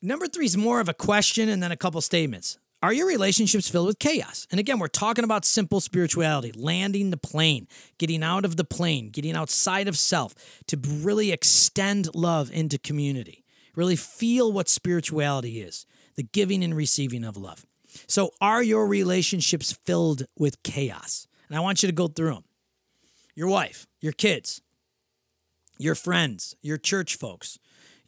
Number 0.01 0.27
three 0.27 0.45
is 0.45 0.55
more 0.55 0.79
of 0.79 0.87
a 0.87 0.93
question 0.93 1.49
and 1.49 1.61
then 1.61 1.73
a 1.73 1.77
couple 1.77 1.99
statements. 1.99 2.57
Are 2.81 2.93
your 2.93 3.07
relationships 3.07 3.67
filled 3.67 3.87
with 3.87 3.99
chaos? 3.99 4.47
And 4.51 4.59
again, 4.59 4.79
we're 4.79 4.87
talking 4.87 5.25
about 5.25 5.43
simple 5.43 5.81
spirituality, 5.81 6.53
landing 6.55 7.09
the 7.09 7.17
plane, 7.17 7.67
getting 7.97 8.23
out 8.23 8.45
of 8.45 8.55
the 8.55 8.63
plane, 8.63 9.09
getting 9.09 9.35
outside 9.35 9.89
of 9.89 9.97
self 9.97 10.33
to 10.67 10.77
really 10.77 11.33
extend 11.33 12.15
love 12.15 12.49
into 12.51 12.77
community, 12.77 13.43
really 13.75 13.97
feel 13.97 14.51
what 14.53 14.69
spirituality 14.69 15.61
is 15.61 15.85
the 16.15 16.23
giving 16.23 16.63
and 16.63 16.75
receiving 16.75 17.23
of 17.23 17.37
love. 17.37 17.65
So, 18.07 18.31
are 18.41 18.61
your 18.61 18.87
relationships 18.87 19.71
filled 19.85 20.25
with 20.37 20.61
chaos? 20.63 21.27
And 21.47 21.57
I 21.57 21.61
want 21.61 21.81
you 21.81 21.87
to 21.87 21.95
go 21.95 22.07
through 22.07 22.33
them. 22.33 22.43
Your 23.35 23.47
wife, 23.47 23.87
your 24.01 24.11
kids, 24.11 24.61
your 25.77 25.95
friends, 25.95 26.55
your 26.61 26.77
church 26.77 27.15
folks, 27.15 27.57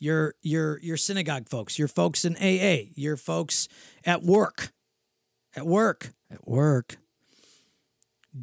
your 0.02 0.34
your 0.42 0.80
your 0.80 0.98
synagogue 0.98 1.48
folks, 1.48 1.78
your 1.78 1.88
folks 1.88 2.26
in 2.26 2.36
AA, 2.36 2.90
your 2.96 3.16
folks 3.16 3.68
at 4.04 4.24
work. 4.24 4.74
At 5.56 5.66
work. 5.66 6.10
At 6.30 6.48
work. 6.48 6.98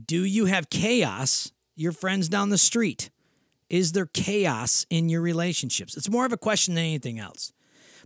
Do 0.06 0.24
you 0.24 0.46
have 0.46 0.70
chaos? 0.70 1.50
Your 1.74 1.92
friends 1.92 2.28
down 2.28 2.50
the 2.50 2.58
street. 2.58 3.10
Is 3.68 3.92
there 3.92 4.06
chaos 4.06 4.86
in 4.88 5.08
your 5.08 5.20
relationships? 5.20 5.96
It's 5.96 6.08
more 6.08 6.24
of 6.24 6.32
a 6.32 6.38
question 6.38 6.74
than 6.74 6.84
anything 6.84 7.18
else. 7.18 7.52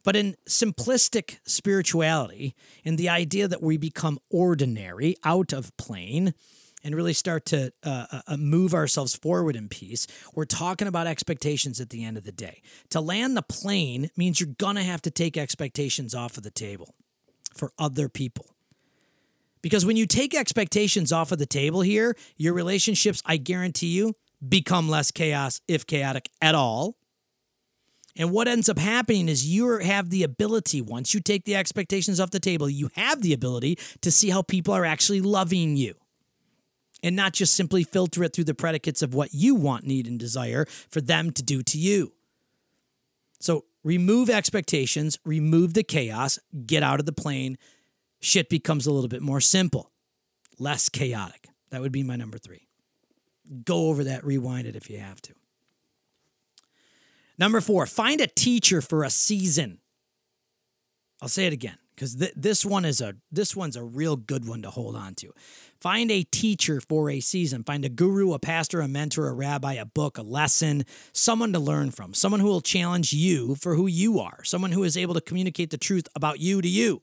But 0.03 0.17
in 0.17 0.37
simplistic 0.49 1.39
spirituality, 1.45 2.57
in 2.85 2.97
the 2.97 3.09
idea 3.09 3.47
that 3.49 3.63
we 3.63 3.77
become 3.77 4.19
ordinary, 4.31 5.15
out 5.25 5.53
of 5.53 5.77
plane, 5.77 6.35
and 6.85 6.95
really 6.95 7.13
start 7.13 7.45
to 7.47 7.73
uh, 7.85 8.07
uh, 8.11 8.21
uh, 8.27 8.37
move 8.37 8.75
ourselves 8.75 9.15
forward 9.15 9.57
in 9.57 9.69
peace, 9.69 10.07
we're 10.35 10.45
talking 10.45 10.89
about 10.89 11.07
expectations 11.07 11.81
at 11.81 11.91
the 11.91 12.05
end 12.05 12.17
of 12.17 12.25
the 12.25 12.33
day. 12.33 12.63
To 12.91 13.01
land 13.01 13.37
the 13.37 13.43
plane 13.43 14.11
means 14.17 14.41
you're 14.41 14.55
going 14.59 14.77
to 14.77 14.83
have 14.83 15.03
to 15.03 15.11
take 15.11 15.37
expectations 15.37 16.15
off 16.15 16.37
of 16.37 16.43
the 16.43 16.51
table 16.51 16.95
for 17.55 17.73
other 17.79 18.09
people. 18.09 18.47
Because 19.63 19.87
when 19.87 19.97
you 19.97 20.07
take 20.07 20.35
expectations 20.35 21.13
off 21.13 21.31
of 21.31 21.39
the 21.39 21.47
table 21.47 21.83
here, 21.83 22.17
your 22.37 22.53
relationships, 22.53 23.23
I 23.25 23.37
guarantee 23.37 23.89
you, 23.89 24.15
become 24.47 24.89
less 24.89 25.13
chaos, 25.13 25.61
if 25.69 25.87
chaotic 25.87 26.29
at 26.41 26.57
all. 26.57 26.97
And 28.17 28.31
what 28.31 28.49
ends 28.49 28.69
up 28.69 28.79
happening 28.79 29.29
is 29.29 29.47
you 29.47 29.79
have 29.79 30.11
the 30.11 30.25
ability, 30.25 30.83
once 30.83 31.15
you 31.15 31.21
take 31.21 31.45
the 31.45 31.55
expectations 31.55 32.21
off 32.21 32.31
the 32.31 32.41
table, 32.41 32.69
you 32.69 32.91
have 32.95 33.23
the 33.23 33.33
ability 33.33 33.79
to 34.03 34.11
see 34.11 34.31
how 34.31 34.43
people 34.43 34.75
are 34.75 34.85
actually 34.85 35.21
loving 35.21 35.77
you. 35.77 35.95
And 37.03 37.17
not 37.17 37.33
just 37.33 37.55
simply 37.55 37.83
filter 37.83 38.23
it 38.23 38.33
through 38.33 38.45
the 38.45 38.55
predicates 38.55 39.03
of 39.03 39.13
what 39.13 39.35
you 39.35 39.55
want, 39.55 39.85
need, 39.85 40.07
and 40.07 40.19
desire 40.19 40.67
for 40.89 41.01
them 41.01 41.33
to 41.33 41.43
do 41.43 41.63
to 41.63 41.79
you. 41.79 42.13
So 43.41 43.65
remove 43.83 44.31
expectations, 44.31 45.19
remove 45.25 45.75
the 45.75 45.83
chaos, 45.83 46.39
get 46.65 46.85
out 46.85 47.01
of 47.01 47.07
the 47.07 47.13
plane. 47.13 47.59
Shit 48.21 48.49
becomes 48.49 48.87
a 48.87 48.93
little 48.93 49.09
bit 49.09 49.21
more 49.21 49.41
simple, 49.41 49.91
less 50.59 50.89
chaotic. 50.89 51.49
That 51.71 51.81
would 51.81 51.91
be 51.91 52.05
my 52.05 52.15
number 52.15 52.39
three. 52.39 52.69
Go 53.65 53.89
over 53.89 54.05
that, 54.05 54.25
rewind 54.25 54.69
it 54.69 54.77
if 54.77 54.89
you 54.89 54.99
have 54.99 55.21
to. 55.23 55.35
Number 57.37 57.61
four, 57.61 57.87
find 57.87 58.21
a 58.21 58.29
teacher 58.29 58.81
for 58.81 59.03
a 59.03 59.11
season. 59.11 59.79
I'll 61.21 61.29
say 61.29 61.47
it 61.47 61.53
again 61.53 61.79
because 61.95 62.17
th- 62.17 62.33
this 62.37 62.65
one 62.65 62.85
is 62.85 63.01
a 63.01 63.15
this 63.31 63.55
one's 63.55 63.77
a 63.77 63.83
real 63.83 64.17
good 64.17 64.47
one 64.47 64.63
to 64.63 64.71
hold 64.71 64.97
on 64.97 65.15
to. 65.17 65.33
Find 65.81 66.11
a 66.11 66.23
teacher 66.23 66.81
for 66.81 67.11
a 67.11 67.21
season. 67.21 67.65
Find 67.65 67.85
a 67.85 67.89
guru, 67.89 68.33
a 68.33 68.39
pastor, 68.39 68.81
a 68.81 68.89
mentor, 68.89 69.29
a 69.29 69.33
rabbi, 69.33 69.75
a 69.75 69.85
book, 69.85 70.17
a 70.17 70.23
lesson, 70.23 70.85
someone 71.13 71.53
to 71.53 71.59
learn 71.59 71.91
from, 71.91 72.15
someone 72.15 72.41
who 72.41 72.47
will 72.47 72.61
challenge 72.61 73.13
you 73.13 73.57
for 73.57 73.75
who 73.75 73.87
you 73.87 74.21
are, 74.21 74.45
someone 74.45 74.73
who 74.73 74.85
is 74.85 74.97
able 74.97 75.15
to 75.15 75.21
communicate 75.21 75.71
the 75.71 75.79
truth 75.79 76.09
about 76.15 76.39
you 76.39 76.63
to 76.63 76.69
you. 76.69 77.03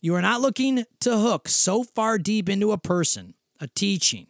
You 0.00 0.14
are 0.14 0.22
not 0.22 0.40
looking 0.40 0.84
to 1.00 1.18
hook 1.18 1.48
so 1.48 1.82
far 1.82 2.18
deep 2.18 2.48
into 2.48 2.70
a 2.70 2.78
person, 2.78 3.34
a 3.60 3.66
teaching, 3.66 4.28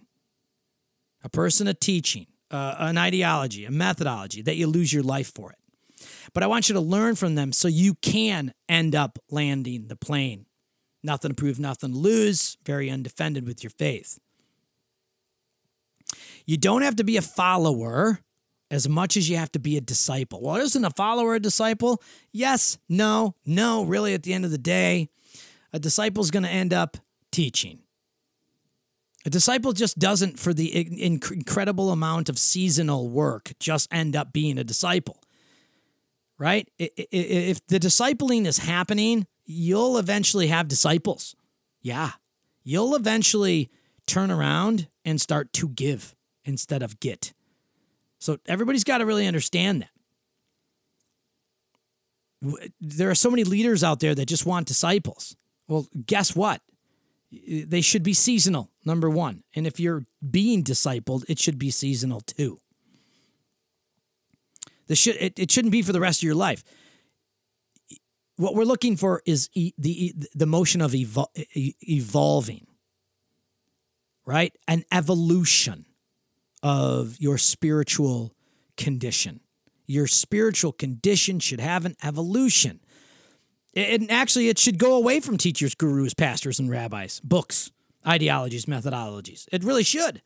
a 1.23 1.29
person, 1.29 1.67
a 1.67 1.75
teaching, 1.75 2.27
uh, 2.51 2.77
an 2.79 2.97
ideology, 2.97 3.65
a 3.65 3.71
methodology 3.71 4.43
that 4.43 4.57
you 4.57 4.67
lose 4.67 4.93
your 4.93 5.03
life 5.03 5.33
for 5.35 5.53
it. 5.53 5.58
But 6.35 6.43
I 6.43 6.47
want 6.47 6.69
you 6.69 6.75
to 6.75 6.81
learn 6.81 7.15
from 7.15 7.35
them 7.35 7.53
so 7.53 7.69
you 7.69 7.95
can 7.95 8.53
end 8.69 8.95
up 8.95 9.19
landing 9.31 9.89
the 9.89 9.97
plane. 9.97 10.47
Nothing 11.03 11.31
to 11.31 11.35
prove, 11.35 11.59
nothing 11.59 11.93
to 11.93 11.99
lose, 11.99 12.57
very 12.65 12.91
undefended 12.91 13.47
with 13.47 13.63
your 13.63 13.71
faith. 13.71 14.19
You 16.45 16.57
don't 16.57 16.83
have 16.83 16.97
to 16.97 17.05
be 17.05 17.17
a 17.17 17.23
follower 17.23 18.21
as 18.71 18.89
much 18.89 19.17
as 19.17 19.31
you 19.31 19.37
have 19.37 19.53
to 19.53 19.59
be 19.59 19.77
a 19.77 19.81
disciple. 19.81 20.41
Well, 20.43 20.57
isn't 20.57 20.85
a 20.85 20.91
follower 20.91 21.35
a 21.35 21.41
disciple? 21.41 22.03
Yes, 22.33 22.79
no, 22.89 23.35
no, 23.47 23.85
really, 23.85 24.15
at 24.15 24.23
the 24.23 24.33
end 24.33 24.45
of 24.45 24.51
the 24.51 24.59
day, 24.59 25.09
a 25.73 25.79
disciple 25.79 26.23
is 26.23 26.31
going 26.31 26.43
to 26.43 26.49
end 26.49 26.73
up 26.73 26.97
teaching. 27.31 27.81
A 29.25 29.31
disciple 29.31 29.73
just 29.73 29.99
doesn't, 29.99 30.39
for 30.39 30.55
the 30.55 31.03
incredible 31.03 31.91
amount 31.91 32.29
of 32.29 32.39
seasonal 32.39 33.09
work, 33.09 33.53
just 33.59 33.93
end 33.93 34.17
up 34.17 34.33
being 34.33 34.59
a 34.59 34.65
disciple, 34.65 35.23
right? 36.39 36.69
If 36.79 37.67
the 37.67 37.81
discipling 37.81 38.47
is 38.47 38.59
happening, 38.59 39.27
you'll 39.45 39.99
eventually 39.99 40.47
have 40.49 40.69
disciples. 40.69 41.35
Yeah. 41.83 42.13
You'll 42.65 42.95
eventually 42.95 43.71
turn 44.07 44.31
around 44.31 44.89
and 45.05 45.21
start 45.21 45.53
to 45.55 45.69
give 45.69 46.15
instead 46.45 46.83
of 46.83 47.01
get. 47.01 47.33
So 48.19 48.39
everybody's 48.47 48.85
got 48.85 48.99
to 48.99 49.07
really 49.07 49.27
understand 49.27 49.83
that. 49.83 49.91
There 52.81 53.11
are 53.11 53.17
so 53.17 53.31
many 53.31 53.43
leaders 53.45 53.83
out 53.83 54.01
there 54.01 54.15
that 54.15 54.27
just 54.27 54.47
want 54.47 54.67
disciples. 54.67 55.35
Well, 55.67 55.87
guess 56.07 56.37
what? 56.37 56.63
They 57.31 57.81
should 57.81 58.03
be 58.03 58.15
seasonal, 58.15 58.71
number 58.85 59.11
one. 59.11 59.43
And 59.55 59.67
if 59.67 59.79
you're 59.81 60.07
being 60.31 60.63
discipled, 60.63 61.25
it 61.29 61.39
should 61.39 61.59
be 61.59 61.71
seasonal 61.71 62.21
too. 62.21 62.61
This 64.89 64.99
should, 64.99 65.17
it, 65.17 65.39
it 65.39 65.51
shouldn't 65.51 65.73
be 65.73 65.83
for 65.83 65.93
the 65.93 66.01
rest 66.01 66.21
of 66.21 66.25
your 66.25 66.35
life. 66.35 66.65
What 68.37 68.55
we're 68.55 68.65
looking 68.65 68.97
for 68.97 69.23
is 69.27 69.49
e- 69.55 69.73
the, 69.79 70.15
the 70.35 70.47
motion 70.47 70.81
of 70.81 70.93
evol- 70.93 71.29
evolving, 71.55 72.67
right? 74.27 74.53
An 74.67 74.85
evolution 74.91 75.87
of 76.63 77.17
your 77.21 77.39
spiritual 77.39 78.35
condition. 78.77 79.41
Your 79.87 80.07
spiritual 80.07 80.73
condition 80.73 81.39
should 81.41 81.61
have 81.61 81.85
an 81.85 81.97
evolution. 82.03 82.81
And 83.75 84.11
actually, 84.11 84.49
it 84.49 84.59
should 84.59 84.79
go 84.79 84.97
away 84.97 85.21
from 85.21 85.37
teachers, 85.37 85.75
gurus, 85.75 86.15
pastors, 86.15 86.59
and 86.59 86.71
rabbis, 86.71 87.21
books, 87.21 87.71
ideologies, 88.07 88.67
methodologies. 88.67 89.47
It 89.53 89.63
really 89.65 89.85
should. 89.85 90.23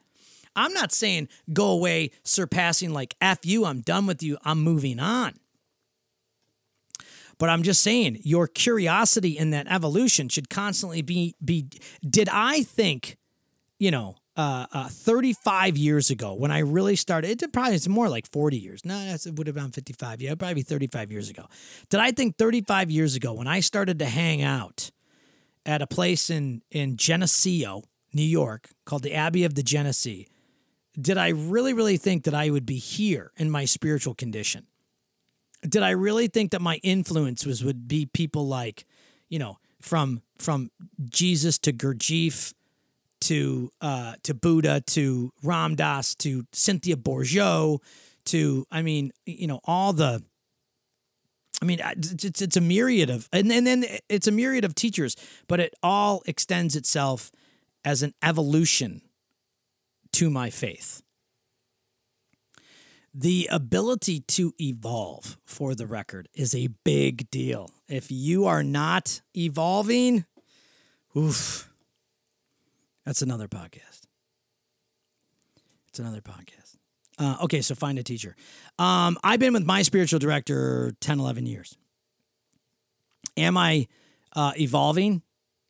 I'm 0.54 0.72
not 0.72 0.92
saying 0.92 1.28
go 1.52 1.70
away 1.70 2.10
surpassing 2.22 2.92
like 2.92 3.14
F 3.20 3.44
you, 3.44 3.64
I'm 3.64 3.80
done 3.80 4.06
with 4.06 4.22
you, 4.22 4.38
I'm 4.44 4.62
moving 4.62 5.00
on. 5.00 5.34
But 7.38 7.48
I'm 7.48 7.62
just 7.62 7.82
saying 7.82 8.20
your 8.22 8.46
curiosity 8.46 9.36
in 9.36 9.50
that 9.50 9.66
evolution 9.68 10.28
should 10.28 10.48
constantly 10.48 11.02
be 11.02 11.34
be 11.44 11.68
did 12.08 12.28
I 12.30 12.62
think, 12.62 13.16
you 13.78 13.90
know, 13.90 14.16
uh, 14.36 14.66
uh, 14.72 14.88
35 14.88 15.76
years 15.76 16.10
ago 16.10 16.34
when 16.34 16.50
I 16.50 16.60
really 16.60 16.96
started. 16.96 17.42
It 17.42 17.52
probably 17.52 17.74
it's 17.74 17.88
more 17.88 18.08
like 18.08 18.30
40 18.30 18.56
years. 18.56 18.84
No, 18.84 18.96
it 18.96 19.34
would 19.34 19.46
have 19.46 19.56
been 19.56 19.70
55. 19.70 20.22
Yeah, 20.22 20.34
probably 20.34 20.62
35 20.62 21.10
years 21.10 21.30
ago. 21.30 21.46
Did 21.90 22.00
I 22.00 22.12
think 22.12 22.38
35 22.38 22.90
years 22.90 23.16
ago 23.16 23.32
when 23.32 23.46
I 23.46 23.60
started 23.60 23.98
to 23.98 24.06
hang 24.06 24.42
out 24.42 24.90
at 25.66 25.82
a 25.82 25.86
place 25.86 26.30
in 26.30 26.62
in 26.70 26.96
Geneseo, 26.96 27.82
New 28.14 28.22
York, 28.22 28.70
called 28.86 29.02
the 29.02 29.14
Abbey 29.14 29.44
of 29.44 29.54
the 29.54 29.62
Genesee? 29.62 30.28
Did 31.00 31.16
I 31.16 31.28
really, 31.28 31.72
really 31.72 31.96
think 31.96 32.24
that 32.24 32.34
I 32.34 32.50
would 32.50 32.66
be 32.66 32.76
here 32.76 33.32
in 33.36 33.50
my 33.50 33.64
spiritual 33.64 34.14
condition? 34.14 34.66
Did 35.66 35.82
I 35.82 35.90
really 35.90 36.26
think 36.26 36.50
that 36.50 36.60
my 36.60 36.76
influence 36.82 37.46
was 37.46 37.64
would 37.64 37.88
be 37.88 38.06
people 38.06 38.46
like, 38.46 38.84
you 39.28 39.38
know, 39.38 39.58
from 39.80 40.22
from 40.38 40.70
Jesus 41.08 41.58
to 41.60 41.72
Gurdjieff 41.72 42.52
to 43.22 43.70
uh, 43.80 44.14
to 44.24 44.34
Buddha 44.34 44.80
to 44.88 45.32
Ram 45.42 45.76
Dass 45.76 46.14
to 46.16 46.44
Cynthia 46.52 46.96
Bourgeault 46.96 47.80
to 48.26 48.66
I 48.70 48.82
mean 48.82 49.12
you 49.26 49.46
know 49.46 49.60
all 49.64 49.92
the 49.92 50.22
I 51.60 51.64
mean 51.64 51.80
it's, 51.82 52.42
it's 52.42 52.56
a 52.56 52.60
myriad 52.60 53.10
of 53.10 53.28
and, 53.32 53.50
and 53.52 53.66
then 53.66 53.84
it's 54.08 54.26
a 54.26 54.32
myriad 54.32 54.64
of 54.64 54.74
teachers 54.74 55.16
but 55.48 55.60
it 55.60 55.74
all 55.82 56.22
extends 56.26 56.76
itself 56.76 57.30
as 57.84 58.02
an 58.02 58.14
evolution 58.22 59.02
to 60.12 60.30
my 60.30 60.50
faith. 60.50 61.02
The 63.14 63.48
ability 63.50 64.20
to 64.20 64.54
evolve, 64.58 65.36
for 65.44 65.74
the 65.74 65.86
record, 65.86 66.28
is 66.32 66.54
a 66.54 66.68
big 66.84 67.30
deal. 67.30 67.70
If 67.88 68.10
you 68.10 68.46
are 68.46 68.62
not 68.62 69.20
evolving, 69.36 70.24
oof, 71.16 71.70
that's 73.04 73.20
another 73.20 73.48
podcast. 73.48 74.06
It's 75.88 75.98
another 75.98 76.22
podcast. 76.22 76.76
Uh, 77.18 77.36
okay, 77.42 77.60
so 77.60 77.74
find 77.74 77.98
a 77.98 78.02
teacher. 78.02 78.34
Um, 78.78 79.18
I've 79.22 79.40
been 79.40 79.52
with 79.52 79.66
my 79.66 79.82
spiritual 79.82 80.18
director 80.18 80.92
10, 81.00 81.20
11 81.20 81.44
years. 81.44 81.76
Am 83.36 83.58
I 83.58 83.88
uh, 84.34 84.52
evolving 84.58 85.22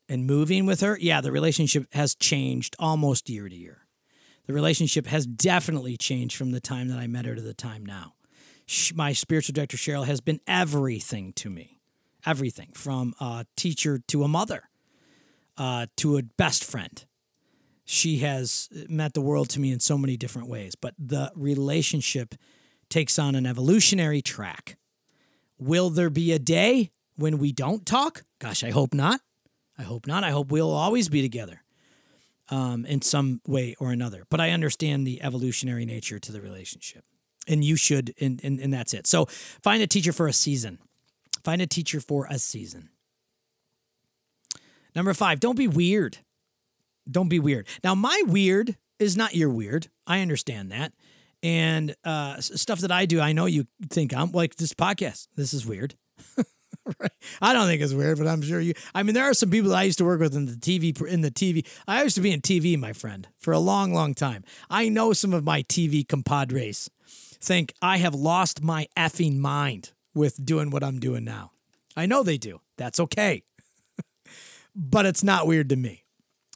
and 0.08 0.26
moving 0.26 0.66
with 0.66 0.80
her, 0.80 0.98
yeah, 1.00 1.20
the 1.20 1.32
relationship 1.32 1.86
has 1.92 2.14
changed 2.14 2.76
almost 2.78 3.28
year 3.28 3.48
to 3.48 3.54
year. 3.54 3.81
The 4.46 4.52
relationship 4.52 5.06
has 5.06 5.26
definitely 5.26 5.96
changed 5.96 6.36
from 6.36 6.50
the 6.50 6.60
time 6.60 6.88
that 6.88 6.98
I 6.98 7.06
met 7.06 7.26
her 7.26 7.34
to 7.34 7.40
the 7.40 7.54
time 7.54 7.86
now. 7.86 8.14
She, 8.66 8.94
my 8.94 9.12
spiritual 9.12 9.52
director, 9.52 9.76
Cheryl, 9.76 10.06
has 10.06 10.20
been 10.20 10.40
everything 10.46 11.32
to 11.34 11.50
me. 11.50 11.80
Everything 12.24 12.70
from 12.74 13.14
a 13.20 13.46
teacher 13.56 14.00
to 14.08 14.22
a 14.22 14.28
mother 14.28 14.68
uh, 15.56 15.86
to 15.96 16.16
a 16.18 16.22
best 16.22 16.64
friend. 16.64 17.04
She 17.84 18.18
has 18.18 18.68
meant 18.88 19.14
the 19.14 19.20
world 19.20 19.48
to 19.50 19.60
me 19.60 19.72
in 19.72 19.80
so 19.80 19.98
many 19.98 20.16
different 20.16 20.48
ways, 20.48 20.74
but 20.74 20.94
the 20.98 21.32
relationship 21.34 22.34
takes 22.88 23.18
on 23.18 23.34
an 23.34 23.44
evolutionary 23.44 24.22
track. 24.22 24.76
Will 25.58 25.90
there 25.90 26.10
be 26.10 26.32
a 26.32 26.38
day 26.38 26.90
when 27.16 27.38
we 27.38 27.52
don't 27.52 27.84
talk? 27.84 28.22
Gosh, 28.38 28.62
I 28.62 28.70
hope 28.70 28.94
not. 28.94 29.20
I 29.76 29.82
hope 29.82 30.06
not. 30.06 30.22
I 30.22 30.30
hope 30.30 30.50
we'll 30.50 30.70
always 30.70 31.08
be 31.08 31.22
together 31.22 31.62
um, 32.52 32.84
in 32.84 33.00
some 33.00 33.40
way 33.46 33.74
or 33.80 33.90
another. 33.90 34.24
But 34.28 34.38
I 34.38 34.50
understand 34.50 35.06
the 35.06 35.22
evolutionary 35.22 35.86
nature 35.86 36.18
to 36.18 36.30
the 36.30 36.40
relationship. 36.40 37.02
And 37.48 37.64
you 37.64 37.76
should, 37.76 38.14
and, 38.20 38.40
and, 38.44 38.60
and 38.60 38.72
that's 38.72 38.92
it. 38.94 39.06
So 39.06 39.26
find 39.62 39.82
a 39.82 39.86
teacher 39.86 40.12
for 40.12 40.28
a 40.28 40.32
season. 40.32 40.78
Find 41.42 41.62
a 41.62 41.66
teacher 41.66 41.98
for 41.98 42.26
a 42.30 42.38
season. 42.38 42.90
Number 44.94 45.14
five, 45.14 45.40
don't 45.40 45.56
be 45.56 45.66
weird. 45.66 46.18
Don't 47.10 47.30
be 47.30 47.40
weird. 47.40 47.66
Now, 47.82 47.94
my 47.94 48.22
weird 48.26 48.76
is 48.98 49.16
not 49.16 49.34
your 49.34 49.48
weird. 49.48 49.88
I 50.06 50.20
understand 50.20 50.70
that. 50.70 50.92
And 51.42 51.96
uh, 52.04 52.40
stuff 52.40 52.80
that 52.80 52.92
I 52.92 53.06
do, 53.06 53.18
I 53.18 53.32
know 53.32 53.46
you 53.46 53.66
think 53.88 54.14
I'm 54.14 54.30
like 54.30 54.56
this 54.56 54.74
podcast. 54.74 55.26
This 55.34 55.54
is 55.54 55.66
weird. 55.66 55.96
right. 56.98 57.12
I 57.40 57.52
don't 57.52 57.66
think 57.66 57.82
it's 57.82 57.92
weird, 57.92 58.18
but 58.18 58.26
I'm 58.26 58.42
sure 58.42 58.60
you. 58.60 58.74
I 58.94 59.02
mean, 59.02 59.14
there 59.14 59.24
are 59.24 59.34
some 59.34 59.50
people 59.50 59.70
that 59.70 59.76
I 59.76 59.82
used 59.84 59.98
to 59.98 60.04
work 60.04 60.20
with 60.20 60.34
in 60.34 60.46
the 60.46 60.52
TV. 60.52 61.00
In 61.06 61.20
the 61.20 61.30
TV, 61.30 61.66
I 61.86 62.02
used 62.02 62.16
to 62.16 62.22
be 62.22 62.32
in 62.32 62.40
TV, 62.40 62.78
my 62.78 62.92
friend, 62.92 63.28
for 63.38 63.52
a 63.52 63.58
long, 63.58 63.92
long 63.92 64.14
time. 64.14 64.44
I 64.70 64.88
know 64.88 65.12
some 65.12 65.32
of 65.32 65.44
my 65.44 65.62
TV 65.62 66.06
compadres 66.06 66.90
think 67.40 67.74
I 67.82 67.98
have 67.98 68.14
lost 68.14 68.62
my 68.62 68.86
effing 68.96 69.38
mind 69.38 69.92
with 70.14 70.44
doing 70.44 70.70
what 70.70 70.84
I'm 70.84 71.00
doing 71.00 71.24
now. 71.24 71.52
I 71.96 72.06
know 72.06 72.22
they 72.22 72.38
do. 72.38 72.60
That's 72.76 73.00
okay 73.00 73.42
but 74.74 75.06
it's 75.06 75.22
not 75.22 75.46
weird 75.46 75.68
to 75.70 75.76
me. 75.76 76.04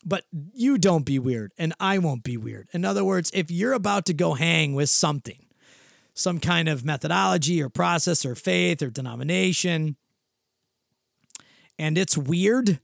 But 0.05 0.24
you 0.55 0.79
don't 0.79 1.05
be 1.05 1.18
weird, 1.18 1.52
and 1.59 1.74
I 1.81 1.98
won't 1.98 2.22
be 2.22 2.37
weird. 2.37 2.68
In 2.72 2.85
other 2.85 3.05
words, 3.05 3.31
if 3.35 3.50
you're 3.50 3.72
about 3.72 4.07
to 4.07 4.14
go 4.14 4.35
hang 4.35 4.74
with 4.74 4.88
something, 4.88 5.46
some 6.14 6.38
kind 6.38 6.68
of 6.68 6.85
methodology 6.85 7.61
or 7.61 7.68
process 7.68 8.24
or 8.24 8.37
faith 8.37 8.83
or 8.83 8.90
denomination, 8.90 9.96
and 11.79 11.99
it's 11.99 12.17
weird, 12.17 12.81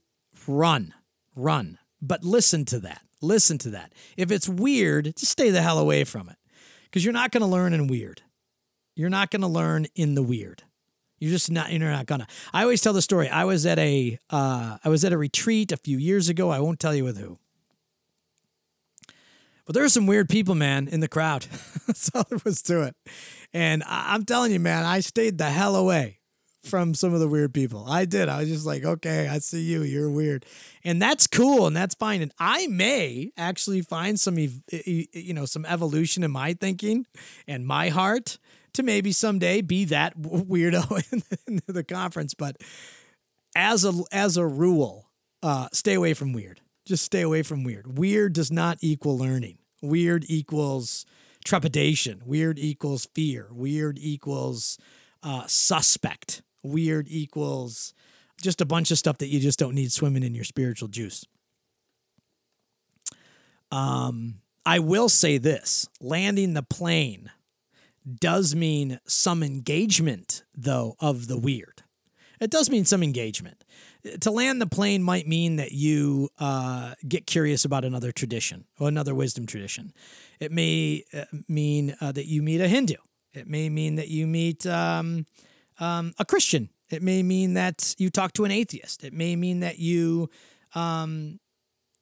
run, 0.47 0.93
run. 1.35 1.79
But 2.01 2.23
listen 2.23 2.65
to 2.65 2.79
that. 2.79 3.01
Listen 3.21 3.57
to 3.59 3.69
that. 3.71 3.93
If 4.17 4.31
it's 4.31 4.49
weird, 4.49 5.15
just 5.15 5.31
stay 5.31 5.49
the 5.49 5.61
hell 5.61 5.79
away 5.79 6.03
from 6.03 6.29
it 6.29 6.35
because 6.85 7.05
you're 7.05 7.13
not 7.13 7.31
going 7.31 7.41
to 7.41 7.47
learn 7.47 7.73
in 7.73 7.87
weird. 7.87 8.21
You're 8.95 9.09
not 9.09 9.31
going 9.31 9.41
to 9.41 9.47
learn 9.47 9.87
in 9.95 10.15
the 10.15 10.23
weird. 10.23 10.63
You're 11.19 11.31
just 11.31 11.49
not. 11.49 11.71
You're 11.71 11.89
not 11.89 12.05
gonna. 12.05 12.27
I 12.51 12.63
always 12.63 12.81
tell 12.81 12.91
the 12.91 13.01
story. 13.01 13.29
I 13.29 13.45
was 13.45 13.65
at 13.65 13.79
a. 13.79 14.19
Uh, 14.29 14.77
I 14.83 14.89
was 14.89 15.05
at 15.05 15.13
a 15.13 15.17
retreat 15.17 15.71
a 15.71 15.77
few 15.77 15.97
years 15.97 16.27
ago. 16.27 16.49
I 16.49 16.59
won't 16.59 16.81
tell 16.81 16.93
you 16.93 17.05
with 17.05 17.17
who. 17.17 17.39
But 19.65 19.73
there 19.73 19.83
were 19.83 19.89
some 19.89 20.05
weird 20.05 20.27
people, 20.27 20.53
man, 20.53 20.89
in 20.89 20.99
the 20.99 21.07
crowd. 21.07 21.43
That's 21.87 22.11
all 22.13 22.25
there 22.29 22.39
was 22.43 22.61
to 22.63 22.81
it. 22.81 22.97
And 23.53 23.83
I, 23.83 24.13
I'm 24.13 24.25
telling 24.25 24.51
you, 24.51 24.59
man, 24.59 24.83
I 24.83 24.99
stayed 24.99 25.37
the 25.37 25.49
hell 25.49 25.77
away 25.77 26.19
from 26.63 26.93
some 26.93 27.13
of 27.13 27.19
the 27.19 27.27
weird 27.27 27.53
people. 27.53 27.85
I 27.87 28.05
did. 28.05 28.29
I 28.29 28.39
was 28.39 28.49
just 28.49 28.65
like, 28.65 28.83
okay, 28.83 29.27
I 29.27 29.39
see 29.39 29.61
you. 29.61 29.83
You're 29.83 30.09
weird, 30.09 30.45
and 30.83 31.01
that's 31.01 31.27
cool, 31.27 31.67
and 31.67 31.75
that's 31.75 31.95
fine. 31.95 32.21
And 32.21 32.33
I 32.39 32.67
may 32.67 33.31
actually 33.37 33.81
find 33.81 34.19
some, 34.19 34.37
you 34.37 35.33
know, 35.33 35.45
some 35.45 35.65
evolution 35.65 36.23
in 36.23 36.31
my 36.31 36.53
thinking 36.53 37.05
and 37.47 37.65
my 37.65 37.89
heart 37.89 38.37
to 38.73 38.83
maybe 38.83 39.11
someday 39.11 39.61
be 39.61 39.85
that 39.85 40.17
weirdo 40.17 41.03
in 41.47 41.61
the 41.67 41.83
conference. 41.83 42.33
But 42.33 42.57
as 43.55 43.85
a 43.85 43.93
as 44.11 44.37
a 44.37 44.45
rule, 44.45 45.09
uh, 45.41 45.67
stay 45.73 45.93
away 45.93 46.13
from 46.13 46.33
weird. 46.33 46.61
Just 46.85 47.03
stay 47.03 47.21
away 47.21 47.43
from 47.43 47.63
weird. 47.63 47.97
Weird 47.97 48.33
does 48.33 48.51
not 48.51 48.77
equal 48.81 49.17
learning. 49.17 49.57
Weird 49.81 50.25
equals 50.27 51.05
trepidation. 51.45 52.21
Weird 52.25 52.59
equals 52.59 53.07
fear. 53.13 53.47
Weird 53.51 53.97
equals 53.99 54.77
uh, 55.21 55.43
suspect. 55.47 56.41
Weird 56.63 57.07
equals 57.09 57.93
just 58.41 58.61
a 58.61 58.65
bunch 58.65 58.91
of 58.91 58.97
stuff 58.97 59.19
that 59.19 59.27
you 59.27 59.39
just 59.39 59.59
don't 59.59 59.75
need 59.75 59.91
swimming 59.91 60.23
in 60.23 60.33
your 60.33 60.43
spiritual 60.43 60.87
juice. 60.87 61.25
Um, 63.71 64.41
I 64.65 64.79
will 64.79 65.09
say 65.09 65.37
this 65.37 65.87
landing 65.99 66.53
the 66.53 66.63
plane 66.63 67.31
does 68.19 68.53
mean 68.53 68.99
some 69.05 69.43
engagement, 69.43 70.43
though, 70.55 70.95
of 70.99 71.27
the 71.27 71.37
weird. 71.37 71.83
It 72.39 72.51
does 72.51 72.69
mean 72.69 72.85
some 72.85 73.03
engagement. 73.03 73.63
To 74.19 74.31
land 74.31 74.61
the 74.61 74.67
plane 74.67 75.01
might 75.01 75.27
mean 75.27 75.55
that 75.55 75.71
you 75.71 76.29
uh, 76.37 76.93
get 77.07 77.25
curious 77.25 77.63
about 77.63 77.85
another 77.85 78.11
tradition 78.11 78.65
or 78.77 78.89
another 78.89 79.15
wisdom 79.15 79.45
tradition. 79.45 79.93
It 80.41 80.51
may 80.51 81.05
uh, 81.13 81.23
mean 81.47 81.95
uh, 82.01 82.11
that 82.11 82.25
you 82.25 82.41
meet 82.41 82.59
a 82.59 82.67
Hindu. 82.67 82.95
It 83.33 83.47
may 83.47 83.69
mean 83.69 83.95
that 83.95 84.09
you 84.09 84.27
meet 84.27 84.65
um, 84.65 85.25
um, 85.79 86.13
a 86.17 86.25
Christian. 86.25 86.69
It 86.89 87.01
may 87.01 87.23
mean 87.23 87.53
that 87.55 87.95
you 87.97 88.09
talk 88.09 88.33
to 88.33 88.43
an 88.45 88.51
atheist. 88.51 89.03
It 89.03 89.11
may 89.13 89.35
mean 89.35 89.59
that 89.61 89.79
you, 89.79 90.29
um, 90.75 91.39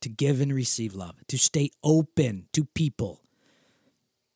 to 0.00 0.08
give 0.08 0.40
and 0.40 0.54
receive 0.54 0.94
love, 0.94 1.16
to 1.26 1.36
stay 1.36 1.70
open 1.82 2.46
to 2.52 2.64
people, 2.64 3.23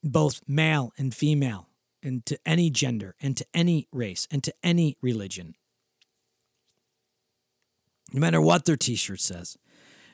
both 0.08 0.40
male 0.46 0.92
and 0.98 1.14
female, 1.14 1.68
and 2.02 2.24
to 2.26 2.38
any 2.46 2.70
gender, 2.70 3.14
and 3.20 3.36
to 3.36 3.46
any 3.54 3.86
race, 3.92 4.26
and 4.30 4.42
to 4.44 4.54
any 4.62 4.96
religion. 5.00 5.54
No 8.12 8.20
matter 8.20 8.40
what 8.40 8.64
their 8.64 8.76
t 8.76 8.94
shirt 8.94 9.20
says, 9.20 9.56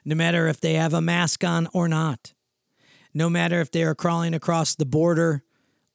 no 0.04 0.14
matter 0.14 0.48
if 0.48 0.60
they 0.60 0.74
have 0.74 0.94
a 0.94 1.00
mask 1.00 1.44
on 1.44 1.68
or 1.72 1.88
not, 1.88 2.34
no 3.12 3.30
matter 3.30 3.60
if 3.60 3.70
they 3.70 3.84
are 3.84 3.94
crawling 3.94 4.34
across 4.34 4.74
the 4.74 4.84
border 4.84 5.44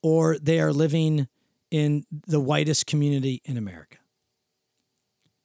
or 0.01 0.37
they 0.37 0.59
are 0.59 0.71
living 0.71 1.27
in 1.69 2.05
the 2.09 2.39
whitest 2.39 2.87
community 2.87 3.41
in 3.43 3.57
America. 3.57 3.97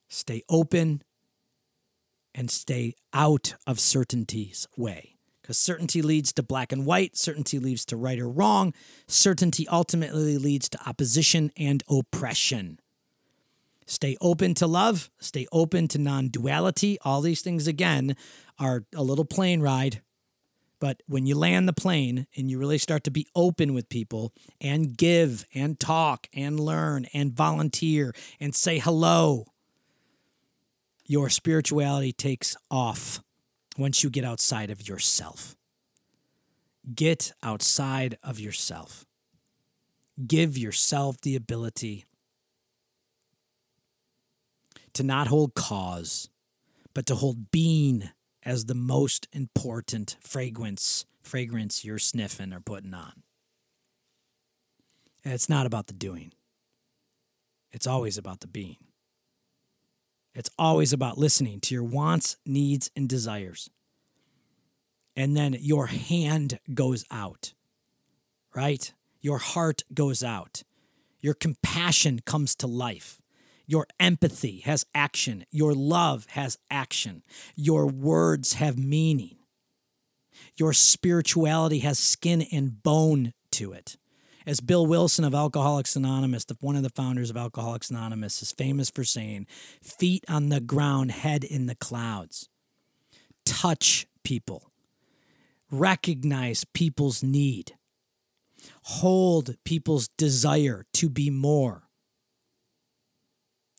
Stay 0.08 0.42
open 0.48 1.02
and 2.34 2.50
stay 2.50 2.94
out 3.12 3.54
of 3.66 3.80
certainty's 3.80 4.66
way. 4.76 5.13
Because 5.44 5.58
certainty 5.58 6.00
leads 6.00 6.32
to 6.32 6.42
black 6.42 6.72
and 6.72 6.86
white, 6.86 7.18
certainty 7.18 7.58
leads 7.58 7.84
to 7.86 7.98
right 7.98 8.18
or 8.18 8.30
wrong, 8.30 8.72
certainty 9.06 9.68
ultimately 9.68 10.38
leads 10.38 10.70
to 10.70 10.88
opposition 10.88 11.52
and 11.54 11.82
oppression. 11.86 12.80
Stay 13.84 14.16
open 14.22 14.54
to 14.54 14.66
love, 14.66 15.10
stay 15.20 15.46
open 15.52 15.86
to 15.88 15.98
non 15.98 16.28
duality. 16.28 16.96
All 17.02 17.20
these 17.20 17.42
things, 17.42 17.66
again, 17.66 18.16
are 18.58 18.84
a 18.94 19.02
little 19.02 19.26
plane 19.26 19.60
ride. 19.60 20.00
But 20.80 21.02
when 21.06 21.26
you 21.26 21.34
land 21.36 21.68
the 21.68 21.74
plane 21.74 22.26
and 22.34 22.50
you 22.50 22.58
really 22.58 22.78
start 22.78 23.04
to 23.04 23.10
be 23.10 23.28
open 23.34 23.74
with 23.74 23.90
people 23.90 24.32
and 24.62 24.96
give 24.96 25.44
and 25.54 25.78
talk 25.78 26.26
and 26.32 26.58
learn 26.58 27.04
and 27.12 27.34
volunteer 27.34 28.14
and 28.40 28.54
say 28.54 28.78
hello, 28.78 29.44
your 31.04 31.28
spirituality 31.28 32.14
takes 32.14 32.56
off 32.70 33.20
once 33.76 34.02
you 34.02 34.10
get 34.10 34.24
outside 34.24 34.70
of 34.70 34.88
yourself. 34.88 35.56
Get 36.94 37.32
outside 37.42 38.18
of 38.22 38.38
yourself. 38.38 39.04
Give 40.26 40.56
yourself 40.56 41.20
the 41.20 41.34
ability 41.34 42.04
to 44.92 45.02
not 45.02 45.26
hold 45.26 45.54
cause, 45.54 46.28
but 46.94 47.06
to 47.06 47.16
hold 47.16 47.50
being 47.50 48.10
as 48.44 48.66
the 48.66 48.74
most 48.74 49.28
important 49.32 50.16
fragrance 50.20 51.04
fragrance 51.22 51.84
you're 51.84 51.98
sniffing 51.98 52.52
or 52.52 52.60
putting 52.60 52.92
on. 52.92 53.22
And 55.24 55.32
it's 55.32 55.48
not 55.48 55.64
about 55.64 55.86
the 55.86 55.94
doing. 55.94 56.32
It's 57.72 57.86
always 57.86 58.18
about 58.18 58.40
the 58.40 58.46
being. 58.46 58.76
It's 60.34 60.50
always 60.58 60.92
about 60.92 61.18
listening 61.18 61.60
to 61.60 61.74
your 61.74 61.84
wants, 61.84 62.36
needs, 62.44 62.90
and 62.96 63.08
desires. 63.08 63.70
And 65.16 65.36
then 65.36 65.56
your 65.60 65.86
hand 65.86 66.58
goes 66.72 67.04
out, 67.10 67.52
right? 68.54 68.92
Your 69.20 69.38
heart 69.38 69.82
goes 69.92 70.24
out. 70.24 70.64
Your 71.20 71.34
compassion 71.34 72.20
comes 72.26 72.54
to 72.56 72.66
life. 72.66 73.20
Your 73.66 73.86
empathy 73.98 74.58
has 74.60 74.84
action. 74.94 75.46
Your 75.50 75.72
love 75.72 76.26
has 76.30 76.58
action. 76.70 77.22
Your 77.54 77.86
words 77.86 78.54
have 78.54 78.76
meaning. 78.76 79.36
Your 80.56 80.72
spirituality 80.72 81.78
has 81.78 81.98
skin 81.98 82.42
and 82.52 82.82
bone 82.82 83.32
to 83.52 83.72
it. 83.72 83.96
As 84.46 84.60
Bill 84.60 84.86
Wilson 84.86 85.24
of 85.24 85.34
Alcoholics 85.34 85.96
Anonymous, 85.96 86.44
the, 86.44 86.56
one 86.60 86.76
of 86.76 86.82
the 86.82 86.90
founders 86.90 87.30
of 87.30 87.36
Alcoholics 87.36 87.90
Anonymous, 87.90 88.42
is 88.42 88.52
famous 88.52 88.90
for 88.90 89.04
saying, 89.04 89.46
feet 89.82 90.24
on 90.28 90.50
the 90.50 90.60
ground, 90.60 91.12
head 91.12 91.44
in 91.44 91.66
the 91.66 91.74
clouds. 91.74 92.48
Touch 93.46 94.06
people, 94.22 94.70
recognize 95.70 96.64
people's 96.74 97.22
need, 97.22 97.72
hold 98.82 99.56
people's 99.64 100.08
desire 100.08 100.84
to 100.92 101.08
be 101.08 101.30
more 101.30 101.84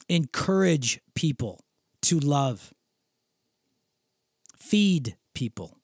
encourage 0.09 1.01
people 1.15 1.65
to 2.01 2.19
love, 2.19 2.73
feed 4.57 5.17
people, 5.33 5.79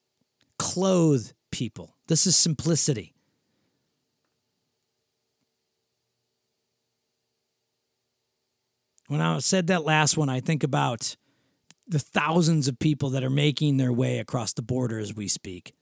clothe 0.57 1.31
people. 1.51 1.95
This 2.07 2.27
is 2.27 2.35
simplicity. 2.35 3.13
When 9.11 9.19
I 9.19 9.39
said 9.39 9.67
that 9.67 9.83
last 9.83 10.15
one, 10.15 10.29
I 10.29 10.39
think 10.39 10.63
about 10.63 11.17
the 11.85 11.99
thousands 11.99 12.69
of 12.69 12.79
people 12.79 13.09
that 13.09 13.25
are 13.25 13.29
making 13.29 13.75
their 13.75 13.91
way 13.91 14.19
across 14.19 14.53
the 14.53 14.61
border 14.61 14.99
as 14.99 15.13
we 15.13 15.27
speak. 15.27 15.75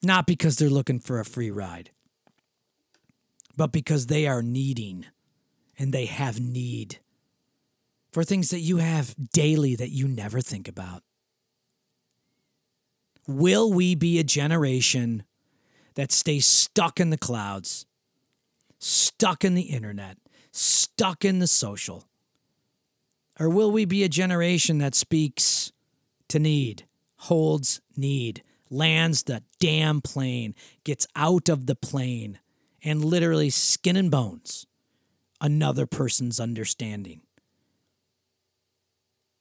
Not 0.00 0.28
because 0.28 0.58
they're 0.58 0.70
looking 0.70 1.00
for 1.00 1.18
a 1.18 1.24
free 1.24 1.50
ride, 1.50 1.90
but 3.56 3.72
because 3.72 4.06
they 4.06 4.28
are 4.28 4.42
needing 4.42 5.06
and 5.76 5.92
they 5.92 6.04
have 6.04 6.38
need 6.38 7.00
for 8.12 8.22
things 8.22 8.50
that 8.50 8.60
you 8.60 8.76
have 8.76 9.16
daily 9.32 9.74
that 9.74 9.90
you 9.90 10.06
never 10.06 10.40
think 10.40 10.68
about. 10.68 11.02
Will 13.26 13.72
we 13.72 13.96
be 13.96 14.20
a 14.20 14.22
generation 14.22 15.24
that 15.96 16.12
stays 16.12 16.46
stuck 16.46 17.00
in 17.00 17.10
the 17.10 17.18
clouds, 17.18 17.86
stuck 18.78 19.44
in 19.44 19.54
the 19.54 19.62
internet, 19.62 20.16
stuck 20.56 21.24
in 21.24 21.38
the 21.38 21.46
social? 21.46 22.04
Or 23.38 23.48
will 23.48 23.70
we 23.70 23.84
be 23.84 24.02
a 24.04 24.08
generation 24.08 24.78
that 24.78 24.94
speaks 24.94 25.72
to 26.28 26.38
need, 26.38 26.86
holds 27.16 27.80
need, 27.96 28.42
lands 28.70 29.24
the 29.24 29.42
damn 29.60 30.00
plane, 30.00 30.54
gets 30.84 31.06
out 31.14 31.48
of 31.48 31.66
the 31.66 31.76
plane, 31.76 32.38
and 32.82 33.04
literally 33.04 33.50
skin 33.50 33.96
and 33.96 34.10
bones 34.10 34.66
another 35.40 35.86
person's 35.86 36.40
understanding. 36.40 37.20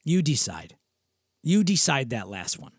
You 0.04 0.21
decide. 0.21 0.75
You 1.41 1.63
decide 1.63 2.10
that 2.10 2.30
last 2.30 2.60
one. 2.60 2.73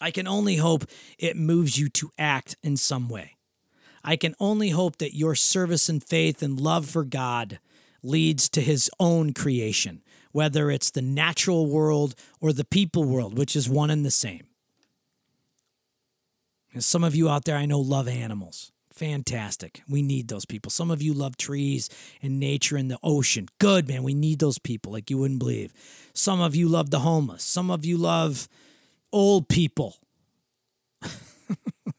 I 0.00 0.10
can 0.10 0.28
only 0.28 0.56
hope 0.56 0.84
it 1.18 1.36
moves 1.36 1.78
you 1.78 1.88
to 1.90 2.10
act 2.18 2.56
in 2.62 2.76
some 2.76 3.08
way. 3.08 3.37
I 4.08 4.16
can 4.16 4.34
only 4.40 4.70
hope 4.70 4.96
that 4.98 5.14
your 5.14 5.34
service 5.34 5.90
and 5.90 6.02
faith 6.02 6.42
and 6.42 6.58
love 6.58 6.86
for 6.86 7.04
God 7.04 7.58
leads 8.02 8.48
to 8.48 8.62
his 8.62 8.90
own 8.98 9.34
creation, 9.34 10.02
whether 10.32 10.70
it's 10.70 10.90
the 10.90 11.02
natural 11.02 11.66
world 11.66 12.14
or 12.40 12.54
the 12.54 12.64
people 12.64 13.04
world, 13.04 13.36
which 13.36 13.54
is 13.54 13.68
one 13.68 13.90
and 13.90 14.06
the 14.06 14.10
same. 14.10 14.46
And 16.72 16.82
some 16.82 17.04
of 17.04 17.14
you 17.14 17.28
out 17.28 17.44
there 17.44 17.58
I 17.58 17.66
know 17.66 17.80
love 17.80 18.08
animals. 18.08 18.72
Fantastic. 18.94 19.82
We 19.86 20.00
need 20.00 20.28
those 20.28 20.46
people. 20.46 20.70
Some 20.70 20.90
of 20.90 21.02
you 21.02 21.12
love 21.12 21.36
trees 21.36 21.90
and 22.22 22.40
nature 22.40 22.78
and 22.78 22.90
the 22.90 22.98
ocean. 23.02 23.48
Good, 23.58 23.88
man. 23.88 24.04
We 24.04 24.14
need 24.14 24.38
those 24.38 24.58
people 24.58 24.90
like 24.90 25.10
you 25.10 25.18
wouldn't 25.18 25.38
believe. 25.38 25.74
Some 26.14 26.40
of 26.40 26.56
you 26.56 26.66
love 26.66 26.88
the 26.88 27.00
homeless. 27.00 27.44
Some 27.44 27.70
of 27.70 27.84
you 27.84 27.98
love 27.98 28.48
old 29.12 29.50
people. 29.50 29.96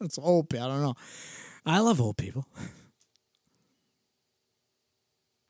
That's 0.00 0.18
old. 0.18 0.52
I 0.52 0.66
don't 0.66 0.82
know. 0.82 0.96
I 1.64 1.80
love 1.80 2.00
old 2.00 2.16
people. 2.16 2.46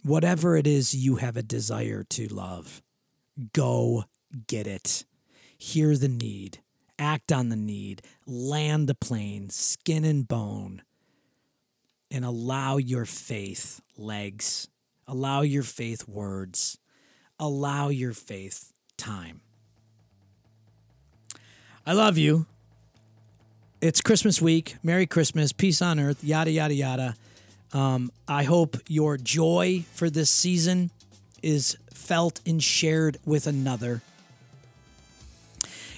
Whatever 0.03 0.57
it 0.57 0.67
is 0.67 0.95
you 0.95 1.17
have 1.17 1.37
a 1.37 1.43
desire 1.43 2.05
to 2.11 2.27
love, 2.29 2.83
go 3.53 4.05
get 4.47 4.67
it. 4.67 5.05
Hear 5.59 5.97
the 5.97 6.09
need, 6.09 6.61
act 6.99 7.31
on 7.31 7.51
the 7.51 7.57
need, 7.57 8.03
land 8.27 8.89
the 8.89 8.95
plane, 8.95 9.51
skin 9.51 10.05
and 10.05 10.27
bone 10.27 10.83
and 12.11 12.25
allow 12.25 12.77
your 12.77 13.05
faith 13.05 13.81
legs, 13.97 14.69
allow 15.07 15.43
your 15.43 15.63
faith 15.63 16.09
words, 16.09 16.79
allow 17.39 17.89
your 17.89 18.13
faith 18.13 18.73
time. 18.97 19.41
I 21.87 21.93
love 21.93 22.19
you. 22.19 22.47
It's 23.83 24.03
Christmas 24.03 24.43
week. 24.43 24.77
Merry 24.83 25.07
Christmas. 25.07 25.53
Peace 25.53 25.81
on 25.81 25.99
earth. 25.99 26.23
Yada, 26.23 26.51
yada, 26.51 26.75
yada. 26.75 27.17
Um, 27.73 28.13
I 28.29 28.45
hope 28.45 28.77
your 28.89 29.17
joy 29.17 29.87
for 29.95 30.11
this 30.11 30.29
season 30.29 30.91
is 31.43 31.79
felt 31.91 32.43
and 32.45 32.63
shared 32.63 33.17
with 33.25 33.47
another. 33.47 34.03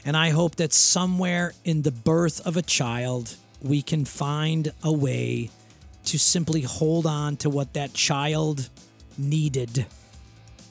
And 0.04 0.16
I 0.16 0.30
hope 0.30 0.56
that 0.56 0.72
somewhere 0.72 1.54
in 1.64 1.82
the 1.82 1.90
birth 1.90 2.40
of 2.46 2.56
a 2.56 2.62
child, 2.62 3.34
we 3.60 3.82
can 3.82 4.04
find 4.04 4.72
a 4.84 4.92
way 4.92 5.50
to 6.04 6.20
simply 6.20 6.60
hold 6.60 7.04
on 7.04 7.36
to 7.38 7.50
what 7.50 7.72
that 7.72 7.94
child 7.94 8.68
needed, 9.18 9.86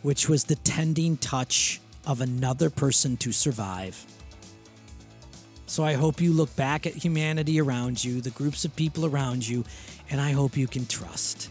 which 0.01 0.29
was 0.29 0.45
the 0.45 0.55
tending 0.55 1.17
touch 1.17 1.81
of 2.07 2.21
another 2.21 2.69
person 2.69 3.17
to 3.17 3.33
survive. 3.33 4.05
So 5.71 5.85
I 5.85 5.93
hope 5.93 6.19
you 6.19 6.33
look 6.33 6.53
back 6.57 6.85
at 6.85 6.95
humanity 6.95 7.61
around 7.61 8.03
you, 8.03 8.19
the 8.19 8.31
groups 8.31 8.65
of 8.65 8.75
people 8.75 9.05
around 9.05 9.47
you, 9.47 9.63
and 10.09 10.19
I 10.19 10.33
hope 10.33 10.57
you 10.57 10.67
can 10.67 10.85
trust. 10.85 11.49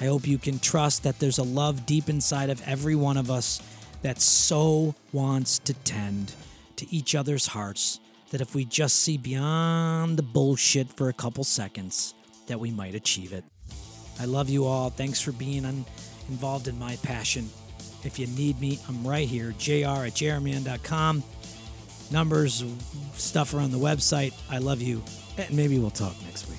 I 0.00 0.06
hope 0.06 0.26
you 0.26 0.38
can 0.38 0.58
trust 0.58 1.02
that 1.02 1.18
there's 1.18 1.36
a 1.36 1.42
love 1.42 1.84
deep 1.84 2.08
inside 2.08 2.48
of 2.48 2.66
every 2.66 2.96
one 2.96 3.18
of 3.18 3.30
us 3.30 3.60
that 4.00 4.22
so 4.22 4.94
wants 5.12 5.58
to 5.58 5.74
tend 5.74 6.32
to 6.76 6.90
each 6.90 7.14
other's 7.14 7.46
hearts 7.46 8.00
that 8.30 8.40
if 8.40 8.54
we 8.54 8.64
just 8.64 9.00
see 9.00 9.18
beyond 9.18 10.16
the 10.16 10.22
bullshit 10.22 10.90
for 10.94 11.10
a 11.10 11.12
couple 11.12 11.44
seconds, 11.44 12.14
that 12.46 12.58
we 12.58 12.70
might 12.70 12.94
achieve 12.94 13.34
it. 13.34 13.44
I 14.18 14.24
love 14.24 14.48
you 14.48 14.64
all. 14.64 14.88
Thanks 14.88 15.20
for 15.20 15.32
being 15.32 15.66
un- 15.66 15.84
involved 16.30 16.68
in 16.68 16.78
my 16.78 16.96
passion. 17.02 17.50
If 18.02 18.18
you 18.18 18.28
need 18.28 18.58
me, 18.62 18.78
I'm 18.88 19.06
right 19.06 19.28
here. 19.28 19.52
jr 19.58 20.06
at 20.06 20.14
jrman.com. 20.14 21.22
Numbers, 22.12 22.64
stuff 23.14 23.54
around 23.54 23.72
the 23.72 23.78
website. 23.78 24.34
I 24.50 24.58
love 24.58 24.82
you. 24.82 25.02
And 25.38 25.50
maybe 25.56 25.78
we'll 25.78 25.90
talk 25.90 26.14
next 26.26 26.48
week. 26.48 26.58